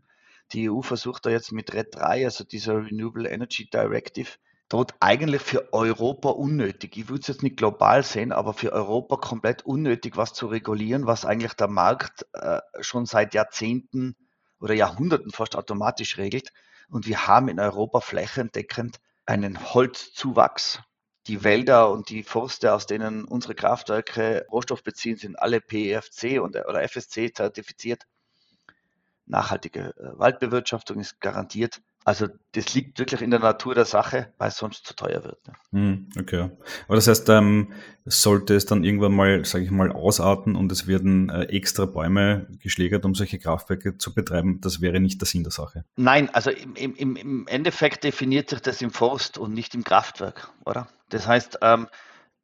Die 0.53 0.69
EU 0.69 0.81
versucht 0.81 1.25
da 1.25 1.29
jetzt 1.29 1.51
mit 1.51 1.73
RED 1.73 1.95
3, 1.95 2.25
also 2.25 2.43
dieser 2.43 2.77
Renewable 2.77 3.29
Energy 3.29 3.69
Directive, 3.69 4.31
dort 4.69 4.93
eigentlich 4.99 5.41
für 5.41 5.73
Europa 5.73 6.29
unnötig. 6.29 6.97
Ich 6.97 7.09
würde 7.09 7.21
es 7.21 7.27
jetzt 7.27 7.43
nicht 7.43 7.57
global 7.57 8.03
sehen, 8.03 8.31
aber 8.31 8.53
für 8.53 8.71
Europa 8.71 9.17
komplett 9.17 9.65
unnötig, 9.65 10.17
was 10.17 10.33
zu 10.33 10.47
regulieren, 10.47 11.07
was 11.07 11.25
eigentlich 11.25 11.53
der 11.53 11.67
Markt 11.67 12.25
äh, 12.33 12.61
schon 12.79 13.05
seit 13.05 13.33
Jahrzehnten 13.33 14.15
oder 14.59 14.73
Jahrhunderten 14.73 15.31
fast 15.31 15.55
automatisch 15.55 16.17
regelt. 16.17 16.51
Und 16.89 17.07
wir 17.07 17.27
haben 17.27 17.49
in 17.49 17.59
Europa 17.59 17.99
flächendeckend 17.99 18.99
einen 19.25 19.73
Holzzuwachs. 19.73 20.81
Die 21.27 21.43
Wälder 21.43 21.89
und 21.89 22.09
die 22.09 22.21
Forste, 22.21 22.73
aus 22.73 22.85
denen 22.85 23.25
unsere 23.25 23.55
Kraftwerke 23.55 24.45
Rohstoff 24.51 24.83
beziehen, 24.83 25.17
sind 25.17 25.39
alle 25.39 25.59
PEFC 25.59 26.39
und, 26.39 26.55
oder 26.55 26.87
FSC 26.87 27.33
zertifiziert. 27.33 28.05
Nachhaltige 29.25 29.95
äh, 29.97 30.19
Waldbewirtschaftung 30.19 30.99
ist 30.99 31.19
garantiert. 31.19 31.81
Also 32.05 32.27
das 32.51 32.75
liegt 32.75 32.99
wirklich 32.99 33.23
in 33.23 33.31
der 33.31 33.39
Natur 33.39 33.73
der 33.73 33.85
Sache, 33.85 34.31
weil 34.37 34.49
es 34.49 34.57
sonst 34.57 34.85
zu 34.85 34.95
teuer 34.95 35.23
wird. 35.23 35.39
Ne? 35.71 36.05
Okay. 36.19 36.51
Aber 36.87 36.95
das 36.95 37.07
heißt, 37.07 37.27
ähm, 37.29 37.73
sollte 38.05 38.53
es 38.53 38.67
dann 38.67 38.83
irgendwann 38.83 39.11
mal, 39.11 39.43
sage 39.43 39.63
ich 39.63 39.71
mal, 39.71 39.91
ausarten 39.91 40.55
und 40.55 40.71
es 40.71 40.85
werden 40.85 41.29
äh, 41.29 41.45
extra 41.45 41.85
Bäume 41.85 42.47
geschlägert, 42.59 43.05
um 43.05 43.15
solche 43.15 43.39
Kraftwerke 43.39 43.97
zu 43.97 44.13
betreiben, 44.13 44.61
das 44.61 44.81
wäre 44.81 44.99
nicht 44.99 45.19
der 45.19 45.25
Sinn 45.25 45.41
der 45.41 45.51
Sache. 45.51 45.83
Nein, 45.95 46.29
also 46.29 46.51
im, 46.51 46.95
im, 46.95 47.15
im 47.15 47.47
Endeffekt 47.47 48.03
definiert 48.03 48.51
sich 48.51 48.61
das 48.61 48.83
im 48.83 48.91
Forst 48.91 49.39
und 49.39 49.53
nicht 49.53 49.73
im 49.73 49.83
Kraftwerk, 49.83 50.51
oder? 50.63 50.87
Das 51.09 51.27
heißt, 51.27 51.57
ähm, 51.63 51.87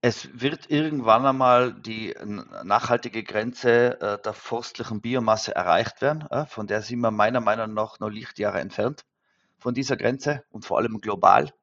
es 0.01 0.27
wird 0.33 0.71
irgendwann 0.71 1.23
einmal 1.27 1.71
die 1.71 2.15
nachhaltige 2.63 3.21
Grenze 3.21 4.01
äh, 4.01 4.17
der 4.19 4.33
forstlichen 4.33 5.01
Biomasse 5.01 5.53
erreicht 5.53 6.01
werden. 6.01 6.25
Äh, 6.31 6.47
von 6.47 6.65
der 6.65 6.81
sind 6.81 7.01
wir 7.01 7.11
meiner 7.11 7.41
Meinung 7.41 7.75
nach 7.75 7.99
noch 7.99 8.09
Lichtjahre 8.09 8.59
entfernt 8.59 9.05
von 9.61 9.73
dieser 9.73 9.95
Grenze 9.95 10.43
und 10.49 10.65
vor 10.65 10.79
allem 10.79 10.99
global. 10.99 11.53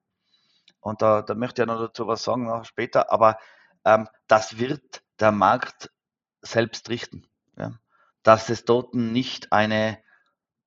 Und 0.81 1.03
da, 1.03 1.23
da 1.23 1.35
möchte 1.35 1.63
ich 1.63 1.69
noch 1.69 1.81
dazu 1.81 2.07
was 2.07 2.23
sagen 2.23 2.47
noch 2.47 2.65
später, 2.65 3.13
aber 3.13 3.39
ähm, 3.85 4.09
das 4.29 4.59
wird 4.59 5.03
der 5.19 5.33
Markt 5.33 5.91
selbst 6.41 6.89
richten. 6.89 7.27
Ja? 7.57 7.73
Dass 8.23 8.49
es 8.49 8.65
dort 8.65 8.95
nicht 8.95 9.53
eine 9.53 9.99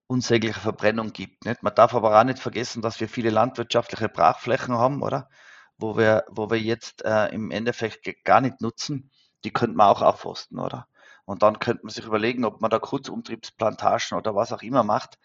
unsägliche 0.08 0.60
Verbrennung 0.60 1.14
gibt. 1.14 1.46
Nicht? 1.46 1.64
Man 1.64 1.74
darf 1.74 1.96
aber 1.96 2.20
auch 2.20 2.24
nicht 2.26 2.40
vergessen, 2.40 2.82
dass 2.82 3.00
wir 3.00 3.08
viele 3.08 3.30
landwirtschaftliche 3.30 4.10
Brachflächen 4.10 4.78
haben, 4.78 5.02
oder? 5.02 5.30
Wo 5.78 5.98
wir, 5.98 6.26
wo 6.30 6.50
wir 6.50 6.60
jetzt 6.60 7.06
äh, 7.06 7.28
im 7.28 7.50
Endeffekt 7.50 8.06
gar 8.26 8.42
nicht 8.42 8.60
nutzen. 8.60 9.10
Die 9.46 9.54
könnte 9.54 9.78
man 9.78 9.88
auch 9.88 10.02
aufforsten, 10.02 10.60
oder? 10.60 10.88
Und 11.24 11.44
dann 11.44 11.60
könnte 11.60 11.86
man 11.86 11.94
sich 11.94 12.06
überlegen, 12.06 12.44
ob 12.44 12.60
man 12.60 12.70
da 12.70 12.78
Kurzumtriebsplantagen 12.78 14.18
oder 14.18 14.36
was 14.36 14.52
auch 14.52 14.62
immer 14.62 14.84
macht. 14.84 15.18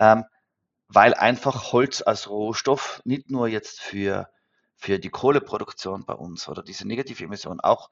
Ähm, 0.00 0.24
weil 0.94 1.14
einfach 1.14 1.72
Holz 1.72 2.02
als 2.04 2.28
Rohstoff 2.28 3.00
nicht 3.04 3.30
nur 3.30 3.48
jetzt 3.48 3.80
für, 3.80 4.28
für 4.76 4.98
die 4.98 5.08
Kohleproduktion 5.08 6.04
bei 6.04 6.14
uns 6.14 6.48
oder 6.48 6.62
diese 6.62 6.86
negative 6.86 7.24
Emission, 7.24 7.60
auch, 7.60 7.88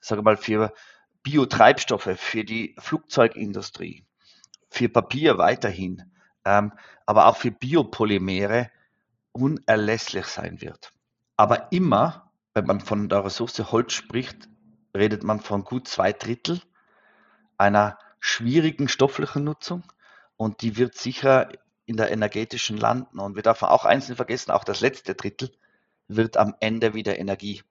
sage 0.00 0.22
mal, 0.22 0.36
für 0.36 0.74
Biotreibstoffe, 1.22 2.10
für 2.16 2.44
die 2.44 2.76
Flugzeugindustrie, 2.78 4.04
für 4.68 4.88
Papier 4.90 5.38
weiterhin, 5.38 6.12
ähm, 6.44 6.72
aber 7.06 7.26
auch 7.26 7.36
für 7.36 7.52
Biopolymere 7.52 8.70
unerlässlich 9.32 10.26
sein 10.26 10.60
wird. 10.60 10.92
Aber 11.36 11.72
immer, 11.72 12.30
wenn 12.52 12.66
man 12.66 12.80
von 12.80 13.08
der 13.08 13.24
Ressource 13.24 13.72
Holz 13.72 13.94
spricht, 13.94 14.48
redet 14.94 15.22
man 15.22 15.40
von 15.40 15.64
gut 15.64 15.88
zwei 15.88 16.12
Drittel 16.12 16.60
einer 17.56 17.98
schwierigen 18.20 18.88
stofflichen 18.88 19.44
Nutzung 19.44 19.84
und 20.36 20.60
die 20.60 20.76
wird 20.76 20.96
sicher 20.96 21.48
in 21.84 21.96
der 21.96 22.10
energetischen 22.10 22.76
landen. 22.76 23.18
Und 23.18 23.36
wir 23.36 23.42
dürfen 23.42 23.66
auch 23.66 23.84
eins 23.84 24.08
nicht 24.08 24.16
vergessen, 24.16 24.50
auch 24.50 24.64
das 24.64 24.80
letzte 24.80 25.14
Drittel 25.14 25.50
wird 26.08 26.36
am 26.36 26.54
Ende 26.60 26.94
wieder 26.94 27.18
Energie. 27.18 27.62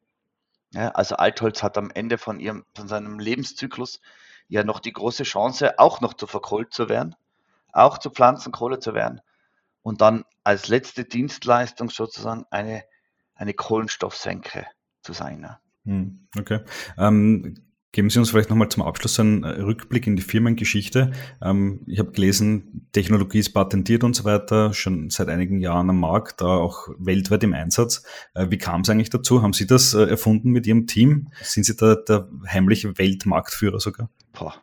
Ja, 0.73 0.89
also 0.89 1.15
Altholz 1.15 1.63
hat 1.63 1.77
am 1.77 1.91
Ende 1.91 2.17
von, 2.17 2.39
ihrem, 2.39 2.65
von 2.75 2.87
seinem 2.87 3.19
Lebenszyklus 3.19 3.99
ja 4.47 4.63
noch 4.63 4.79
die 4.79 4.93
große 4.93 5.23
Chance, 5.23 5.79
auch 5.79 6.01
noch 6.01 6.13
zu 6.13 6.27
verkohlt 6.27 6.73
zu 6.73 6.89
werden, 6.89 7.15
auch 7.73 7.97
zu 7.97 8.09
Pflanzenkohle 8.09 8.79
zu 8.79 8.93
werden 8.93 9.21
und 9.81 10.01
dann 10.01 10.23
als 10.43 10.67
letzte 10.67 11.05
Dienstleistung 11.05 11.89
sozusagen 11.89 12.45
eine, 12.49 12.83
eine 13.35 13.53
Kohlenstoffsenke 13.53 14.65
zu 15.01 15.13
sein. 15.13 15.41
Ja. 15.41 15.59
Hm, 15.85 16.27
okay. 16.37 16.61
Ähm, 16.97 17.55
Geben 17.93 18.09
Sie 18.09 18.19
uns 18.19 18.29
vielleicht 18.29 18.49
nochmal 18.49 18.69
zum 18.69 18.83
Abschluss 18.83 19.19
einen 19.19 19.43
äh, 19.43 19.61
Rückblick 19.61 20.07
in 20.07 20.15
die 20.15 20.21
Firmengeschichte. 20.21 21.11
Ähm, 21.41 21.81
ich 21.87 21.99
habe 21.99 22.11
gelesen, 22.11 22.87
Technologie 22.93 23.39
ist 23.39 23.51
patentiert 23.53 24.05
und 24.05 24.15
so 24.15 24.23
weiter, 24.23 24.73
schon 24.73 25.09
seit 25.09 25.27
einigen 25.27 25.59
Jahren 25.59 25.89
am 25.89 25.99
Markt, 25.99 26.39
da 26.39 26.45
auch 26.45 26.87
weltweit 26.97 27.43
im 27.43 27.53
Einsatz. 27.53 28.03
Äh, 28.33 28.47
wie 28.49 28.57
kam 28.57 28.81
es 28.81 28.89
eigentlich 28.89 29.09
dazu? 29.09 29.41
Haben 29.41 29.51
Sie 29.51 29.67
das 29.67 29.93
äh, 29.93 30.05
erfunden 30.05 30.51
mit 30.51 30.65
Ihrem 30.67 30.87
Team? 30.87 31.31
Sind 31.41 31.65
Sie 31.65 31.75
da 31.75 31.95
der 31.95 32.29
heimliche 32.47 32.97
Weltmarktführer 32.97 33.81
sogar? 33.81 34.09
Boah. 34.31 34.53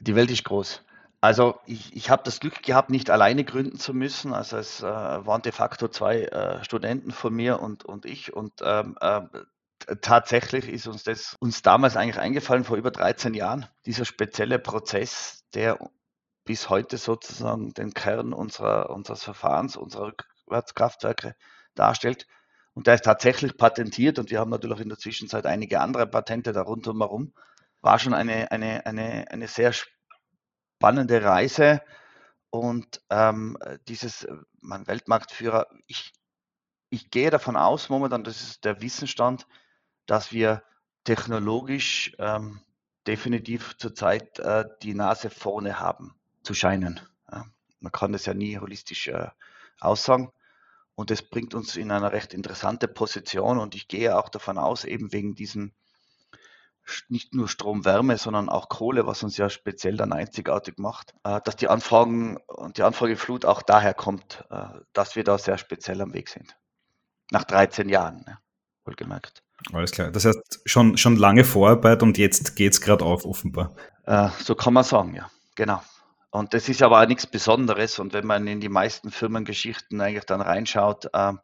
Die 0.00 0.14
Welt 0.14 0.30
ist 0.30 0.44
groß. 0.44 0.82
Also 1.22 1.54
ich, 1.64 1.96
ich 1.96 2.10
habe 2.10 2.22
das 2.22 2.40
Glück 2.40 2.62
gehabt, 2.62 2.90
nicht 2.90 3.08
alleine 3.08 3.44
gründen 3.44 3.78
zu 3.78 3.94
müssen. 3.94 4.34
Also 4.34 4.58
es 4.58 4.82
äh, 4.82 4.84
waren 4.84 5.40
de 5.40 5.52
facto 5.52 5.88
zwei 5.88 6.24
äh, 6.24 6.62
Studenten 6.62 7.12
von 7.12 7.34
mir 7.34 7.60
und, 7.60 7.86
und 7.86 8.04
ich. 8.04 8.34
Und 8.34 8.52
ähm, 8.62 8.96
äh, 9.00 9.22
tatsächlich 10.00 10.68
ist 10.68 10.86
uns 10.86 11.04
das 11.04 11.36
uns 11.40 11.62
damals 11.62 11.96
eigentlich 11.96 12.18
eingefallen 12.18 12.64
vor 12.64 12.76
über 12.76 12.90
13 12.90 13.34
Jahren, 13.34 13.66
dieser 13.84 14.04
spezielle 14.04 14.58
Prozess, 14.58 15.44
der 15.54 15.78
bis 16.44 16.70
heute 16.70 16.96
sozusagen 16.96 17.74
den 17.74 17.92
Kern 17.92 18.32
unserer, 18.32 18.90
unseres 18.90 19.22
Verfahrens, 19.22 19.76
unserer 19.76 20.12
Rückwärtskraftwerke 20.46 21.36
darstellt. 21.74 22.26
Und 22.72 22.86
der 22.86 22.94
ist 22.94 23.04
tatsächlich 23.04 23.56
patentiert 23.56 24.18
und 24.18 24.30
wir 24.30 24.38
haben 24.38 24.50
natürlich 24.50 24.80
in 24.80 24.88
der 24.88 24.98
Zwischenzeit 24.98 25.46
einige 25.46 25.80
andere 25.80 26.06
Patente 26.06 26.52
da 26.52 26.62
rundherum. 26.62 27.32
War 27.80 27.98
schon 27.98 28.14
eine, 28.14 28.50
eine, 28.50 28.86
eine, 28.86 29.30
eine 29.30 29.48
sehr 29.48 29.72
spannende 29.72 31.22
Reise 31.22 31.82
und 32.50 33.02
ähm, 33.10 33.58
dieses, 33.88 34.26
mein 34.60 34.86
Weltmarktführer, 34.86 35.66
ich, 35.86 36.12
ich 36.90 37.10
gehe 37.10 37.30
davon 37.30 37.56
aus 37.56 37.88
momentan, 37.88 38.24
das 38.24 38.40
ist 38.40 38.64
der 38.64 38.80
Wissensstand, 38.82 39.46
dass 40.06 40.32
wir 40.32 40.62
technologisch 41.04 42.14
ähm, 42.18 42.60
definitiv 43.06 43.76
zurzeit 43.78 44.38
äh, 44.38 44.64
die 44.82 44.94
Nase 44.94 45.30
vorne 45.30 45.78
haben 45.78 46.14
zu 46.42 46.54
scheinen. 46.54 47.00
Ja. 47.30 47.46
Man 47.80 47.92
kann 47.92 48.12
das 48.12 48.26
ja 48.26 48.34
nie 48.34 48.58
holistisch 48.58 49.08
äh, 49.08 49.28
aussagen. 49.80 50.32
Und 50.94 51.10
das 51.10 51.22
bringt 51.22 51.54
uns 51.54 51.76
in 51.76 51.90
eine 51.90 52.10
recht 52.10 52.32
interessante 52.32 52.88
Position. 52.88 53.58
Und 53.58 53.74
ich 53.74 53.86
gehe 53.86 54.16
auch 54.16 54.28
davon 54.30 54.58
aus, 54.58 54.84
eben 54.84 55.12
wegen 55.12 55.34
diesen 55.34 55.74
nicht 57.08 57.34
nur 57.34 57.48
Strom, 57.48 57.84
Wärme, 57.84 58.16
sondern 58.16 58.48
auch 58.48 58.68
Kohle, 58.68 59.06
was 59.06 59.22
uns 59.22 59.36
ja 59.36 59.50
speziell 59.50 59.96
dann 59.96 60.12
einzigartig 60.12 60.78
macht, 60.78 61.14
äh, 61.24 61.40
dass 61.44 61.56
die 61.56 61.68
Anfragen 61.68 62.36
und 62.46 62.78
die 62.78 62.82
Anfrageflut 62.82 63.44
auch 63.44 63.62
daher 63.62 63.94
kommt, 63.94 64.44
äh, 64.50 64.68
dass 64.92 65.16
wir 65.16 65.24
da 65.24 65.38
sehr 65.38 65.58
speziell 65.58 66.00
am 66.00 66.14
Weg 66.14 66.28
sind. 66.28 66.56
Nach 67.30 67.44
13 67.44 67.88
Jahren, 67.88 68.24
ne? 68.26 68.38
wohlgemerkt. 68.84 69.42
Alles 69.72 69.90
klar. 69.90 70.10
Das 70.10 70.24
heißt, 70.24 70.60
schon, 70.64 70.96
schon 70.96 71.16
lange 71.16 71.44
Vorarbeit 71.44 72.02
und 72.02 72.18
jetzt 72.18 72.56
geht 72.56 72.72
es 72.72 72.80
gerade 72.80 73.04
auf, 73.04 73.24
offenbar. 73.24 73.74
Äh, 74.04 74.28
so 74.38 74.54
kann 74.54 74.74
man 74.74 74.84
sagen, 74.84 75.14
ja. 75.14 75.30
Genau. 75.54 75.82
Und 76.30 76.52
das 76.52 76.68
ist 76.68 76.82
aber 76.82 77.00
auch 77.00 77.06
nichts 77.06 77.26
Besonderes. 77.26 77.98
Und 77.98 78.12
wenn 78.12 78.26
man 78.26 78.46
in 78.46 78.60
die 78.60 78.68
meisten 78.68 79.10
Firmengeschichten 79.10 80.00
eigentlich 80.00 80.26
dann 80.26 80.42
reinschaut, 80.42 81.08
ähm, 81.14 81.40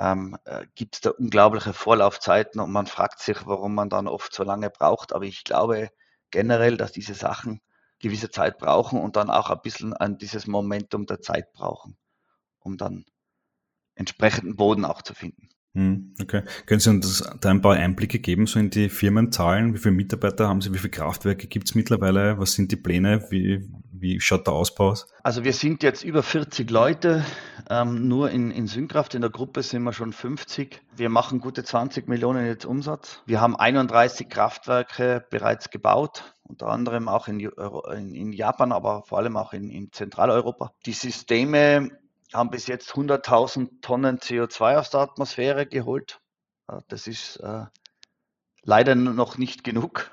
ähm, 0.00 0.36
äh, 0.44 0.66
gibt 0.74 0.96
es 0.96 1.00
da 1.02 1.10
unglaubliche 1.10 1.72
Vorlaufzeiten 1.72 2.60
und 2.60 2.72
man 2.72 2.86
fragt 2.86 3.20
sich, 3.20 3.46
warum 3.46 3.74
man 3.74 3.90
dann 3.90 4.08
oft 4.08 4.34
so 4.34 4.42
lange 4.42 4.70
braucht. 4.70 5.12
Aber 5.12 5.24
ich 5.24 5.44
glaube 5.44 5.90
generell, 6.30 6.76
dass 6.76 6.92
diese 6.92 7.14
Sachen 7.14 7.60
gewisse 8.00 8.30
Zeit 8.30 8.58
brauchen 8.58 9.00
und 9.00 9.16
dann 9.16 9.30
auch 9.30 9.50
ein 9.50 9.60
bisschen 9.62 9.92
an 9.92 10.18
dieses 10.18 10.46
Momentum 10.46 11.06
der 11.06 11.20
Zeit 11.20 11.52
brauchen, 11.52 11.96
um 12.58 12.76
dann 12.76 13.04
entsprechenden 13.94 14.56
Boden 14.56 14.84
auch 14.84 15.02
zu 15.02 15.14
finden. 15.14 15.50
Hm, 15.74 16.14
okay. 16.20 16.42
Können 16.66 16.80
Sie 16.80 16.90
uns 16.90 17.24
da 17.40 17.48
ein 17.48 17.62
paar 17.62 17.76
Einblicke 17.76 18.18
geben, 18.18 18.46
so 18.46 18.58
in 18.58 18.68
die 18.68 18.90
Firmenzahlen? 18.90 19.72
Wie 19.72 19.78
viele 19.78 19.94
Mitarbeiter 19.94 20.46
haben 20.46 20.60
Sie? 20.60 20.74
Wie 20.74 20.78
viele 20.78 20.90
Kraftwerke 20.90 21.46
gibt 21.46 21.68
es 21.68 21.74
mittlerweile? 21.74 22.38
Was 22.38 22.52
sind 22.52 22.72
die 22.72 22.76
Pläne? 22.76 23.24
Wie, 23.30 23.70
wie 23.90 24.20
schaut 24.20 24.46
der 24.46 24.52
Ausbau 24.52 24.90
aus? 24.90 25.06
Also 25.22 25.44
wir 25.44 25.54
sind 25.54 25.82
jetzt 25.82 26.04
über 26.04 26.22
40 26.22 26.70
Leute. 26.70 27.24
Ähm, 27.70 28.06
nur 28.06 28.30
in, 28.30 28.50
in 28.50 28.66
Synkraft 28.66 29.14
in 29.14 29.22
der 29.22 29.30
Gruppe 29.30 29.62
sind 29.62 29.82
wir 29.84 29.94
schon 29.94 30.12
50. 30.12 30.82
Wir 30.94 31.08
machen 31.08 31.40
gute 31.40 31.64
20 31.64 32.06
Millionen 32.06 32.44
jetzt 32.44 32.66
Umsatz. 32.66 33.22
Wir 33.24 33.40
haben 33.40 33.56
31 33.56 34.28
Kraftwerke 34.28 35.24
bereits 35.30 35.70
gebaut, 35.70 36.34
unter 36.42 36.66
anderem 36.66 37.08
auch 37.08 37.28
in, 37.28 37.40
in, 37.40 38.14
in 38.14 38.32
Japan, 38.32 38.72
aber 38.72 39.04
vor 39.04 39.18
allem 39.18 39.38
auch 39.38 39.54
in, 39.54 39.70
in 39.70 39.90
Zentraleuropa. 39.90 40.74
Die 40.84 40.92
Systeme 40.92 41.88
haben 42.34 42.50
bis 42.50 42.66
jetzt 42.66 42.92
100.000 42.92 43.80
Tonnen 43.80 44.18
CO2 44.18 44.78
aus 44.78 44.90
der 44.90 45.00
Atmosphäre 45.00 45.66
geholt. 45.66 46.20
Das 46.88 47.06
ist 47.06 47.36
äh, 47.36 47.66
leider 48.62 48.94
noch 48.94 49.38
nicht 49.38 49.64
genug 49.64 50.10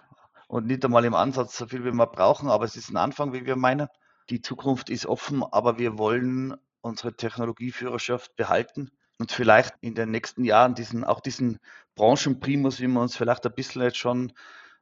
und 0.47 0.65
nicht 0.65 0.83
einmal 0.83 1.05
im 1.05 1.13
Ansatz 1.13 1.57
so 1.57 1.67
viel, 1.67 1.85
wie 1.85 1.91
wir 1.91 2.07
brauchen, 2.07 2.49
aber 2.49 2.65
es 2.65 2.75
ist 2.75 2.89
ein 2.89 2.97
Anfang, 2.97 3.33
wie 3.33 3.45
wir 3.45 3.55
meinen. 3.55 3.87
Die 4.29 4.41
Zukunft 4.41 4.89
ist 4.89 5.05
offen, 5.05 5.43
aber 5.43 5.77
wir 5.77 5.97
wollen 5.97 6.55
unsere 6.81 7.15
Technologieführerschaft 7.15 8.35
behalten 8.35 8.91
und 9.19 9.31
vielleicht 9.31 9.75
in 9.81 9.95
den 9.95 10.11
nächsten 10.11 10.43
Jahren 10.43 10.75
diesen, 10.75 11.03
auch 11.03 11.19
diesen 11.19 11.59
Branchenprimus, 11.95 12.79
wie 12.79 12.87
wir 12.87 13.01
uns 13.01 13.15
vielleicht 13.15 13.45
ein 13.45 13.53
bisschen 13.53 13.81
jetzt 13.81 13.97
schon 13.97 14.33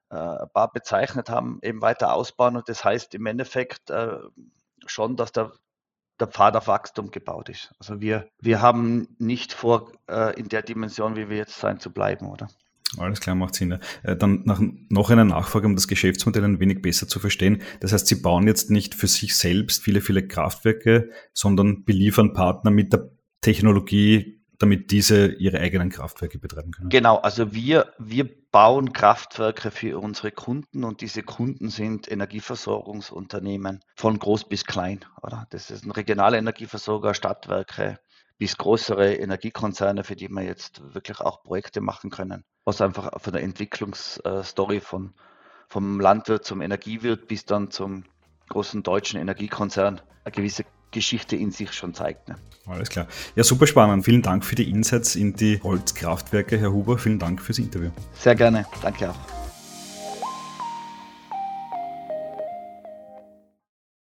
äh, 0.09 0.15
ein 0.15 0.49
paar 0.53 0.71
bezeichnet 0.71 1.29
haben, 1.29 1.59
eben 1.63 1.81
weiter 1.81 2.13
ausbauen. 2.13 2.55
Und 2.55 2.69
das 2.69 2.85
heißt 2.85 3.15
im 3.15 3.25
Endeffekt 3.25 3.89
äh, 3.89 4.19
schon, 4.85 5.15
dass 5.15 5.31
der 5.31 5.51
der 6.19 6.27
Pfad 6.27 6.55
auf 6.55 6.67
Wachstum 6.67 7.11
gebaut 7.11 7.49
ist. 7.49 7.73
Also 7.79 8.01
wir, 8.01 8.29
wir 8.39 8.61
haben 8.61 9.07
nicht 9.19 9.53
vor, 9.53 9.91
äh, 10.09 10.37
in 10.39 10.49
der 10.49 10.61
Dimension, 10.61 11.15
wie 11.15 11.29
wir 11.29 11.37
jetzt 11.37 11.59
sein, 11.59 11.79
zu 11.79 11.91
bleiben, 11.91 12.27
oder? 12.27 12.47
Alles 12.97 13.19
klar, 13.19 13.35
macht 13.35 13.55
Sinn. 13.55 13.79
Äh, 14.03 14.15
dann 14.15 14.43
nach, 14.45 14.61
noch 14.89 15.09
eine 15.09 15.25
Nachfrage, 15.25 15.67
um 15.67 15.75
das 15.75 15.87
Geschäftsmodell 15.87 16.45
ein 16.45 16.59
wenig 16.59 16.81
besser 16.81 17.07
zu 17.07 17.19
verstehen. 17.19 17.61
Das 17.81 17.91
heißt, 17.91 18.07
Sie 18.07 18.15
bauen 18.15 18.47
jetzt 18.47 18.71
nicht 18.71 18.95
für 18.95 19.07
sich 19.07 19.35
selbst 19.35 19.83
viele, 19.83 20.01
viele 20.01 20.25
Kraftwerke, 20.25 21.09
sondern 21.33 21.83
beliefern 21.83 22.33
Partner 22.33 22.71
mit 22.71 22.93
der 22.93 23.09
Technologie, 23.41 24.36
damit 24.59 24.91
diese 24.91 25.27
ihre 25.27 25.59
eigenen 25.59 25.89
Kraftwerke 25.89 26.39
betreiben 26.39 26.71
können. 26.71 26.89
Genau, 26.89 27.17
also 27.17 27.53
wir, 27.53 27.93
wir 27.99 28.27
bauen 28.51 28.91
Kraftwerke 28.91 29.71
für 29.71 29.99
unsere 29.99 30.31
Kunden 30.31 30.83
und 30.83 31.01
diese 31.01 31.21
Kunden 31.21 31.69
sind 31.69 32.11
Energieversorgungsunternehmen 32.11 33.81
von 33.95 34.17
groß 34.17 34.49
bis 34.49 34.65
klein. 34.65 35.05
Oder? 35.21 35.45
Das 35.51 35.69
ein 35.85 35.91
regionaler 35.91 36.37
Energieversorger, 36.37 37.13
Stadtwerke 37.13 37.99
bis 38.37 38.57
größere 38.57 39.15
Energiekonzerne, 39.15 40.03
für 40.03 40.15
die 40.15 40.29
wir 40.29 40.43
jetzt 40.43 40.81
wirklich 40.93 41.19
auch 41.21 41.43
Projekte 41.43 41.81
machen 41.81 42.09
können. 42.09 42.43
Was 42.65 42.81
einfach 42.81 43.21
von 43.21 43.33
der 43.33 43.43
Entwicklungsstory 43.43 44.79
von, 44.79 45.13
vom 45.69 45.99
Landwirt 45.99 46.45
zum 46.45 46.61
Energiewirt 46.61 47.27
bis 47.27 47.45
dann 47.45 47.71
zum 47.71 48.05
großen 48.49 48.83
deutschen 48.83 49.19
Energiekonzern 49.19 50.01
eine 50.23 50.31
gewisse 50.31 50.65
Geschichte 50.91 51.35
in 51.35 51.51
sich 51.51 51.73
schon 51.73 51.93
zeigt. 51.93 52.29
Ne? 52.29 52.35
Alles 52.65 52.89
klar. 52.89 53.07
Ja, 53.35 53.43
super 53.43 53.67
spannend. 53.67 54.03
Vielen 54.05 54.21
Dank 54.21 54.43
für 54.43 54.55
die 54.55 54.69
Insights 54.69 55.15
in 55.15 55.33
die 55.35 55.61
Holzkraftwerke, 55.61 56.57
Herr 56.57 56.71
Huber. 56.71 56.97
Vielen 56.97 57.19
Dank 57.19 57.41
fürs 57.41 57.59
Interview. 57.59 57.89
Sehr 58.19 58.35
gerne. 58.35 58.65
Danke 58.81 59.09
auch. 59.09 59.46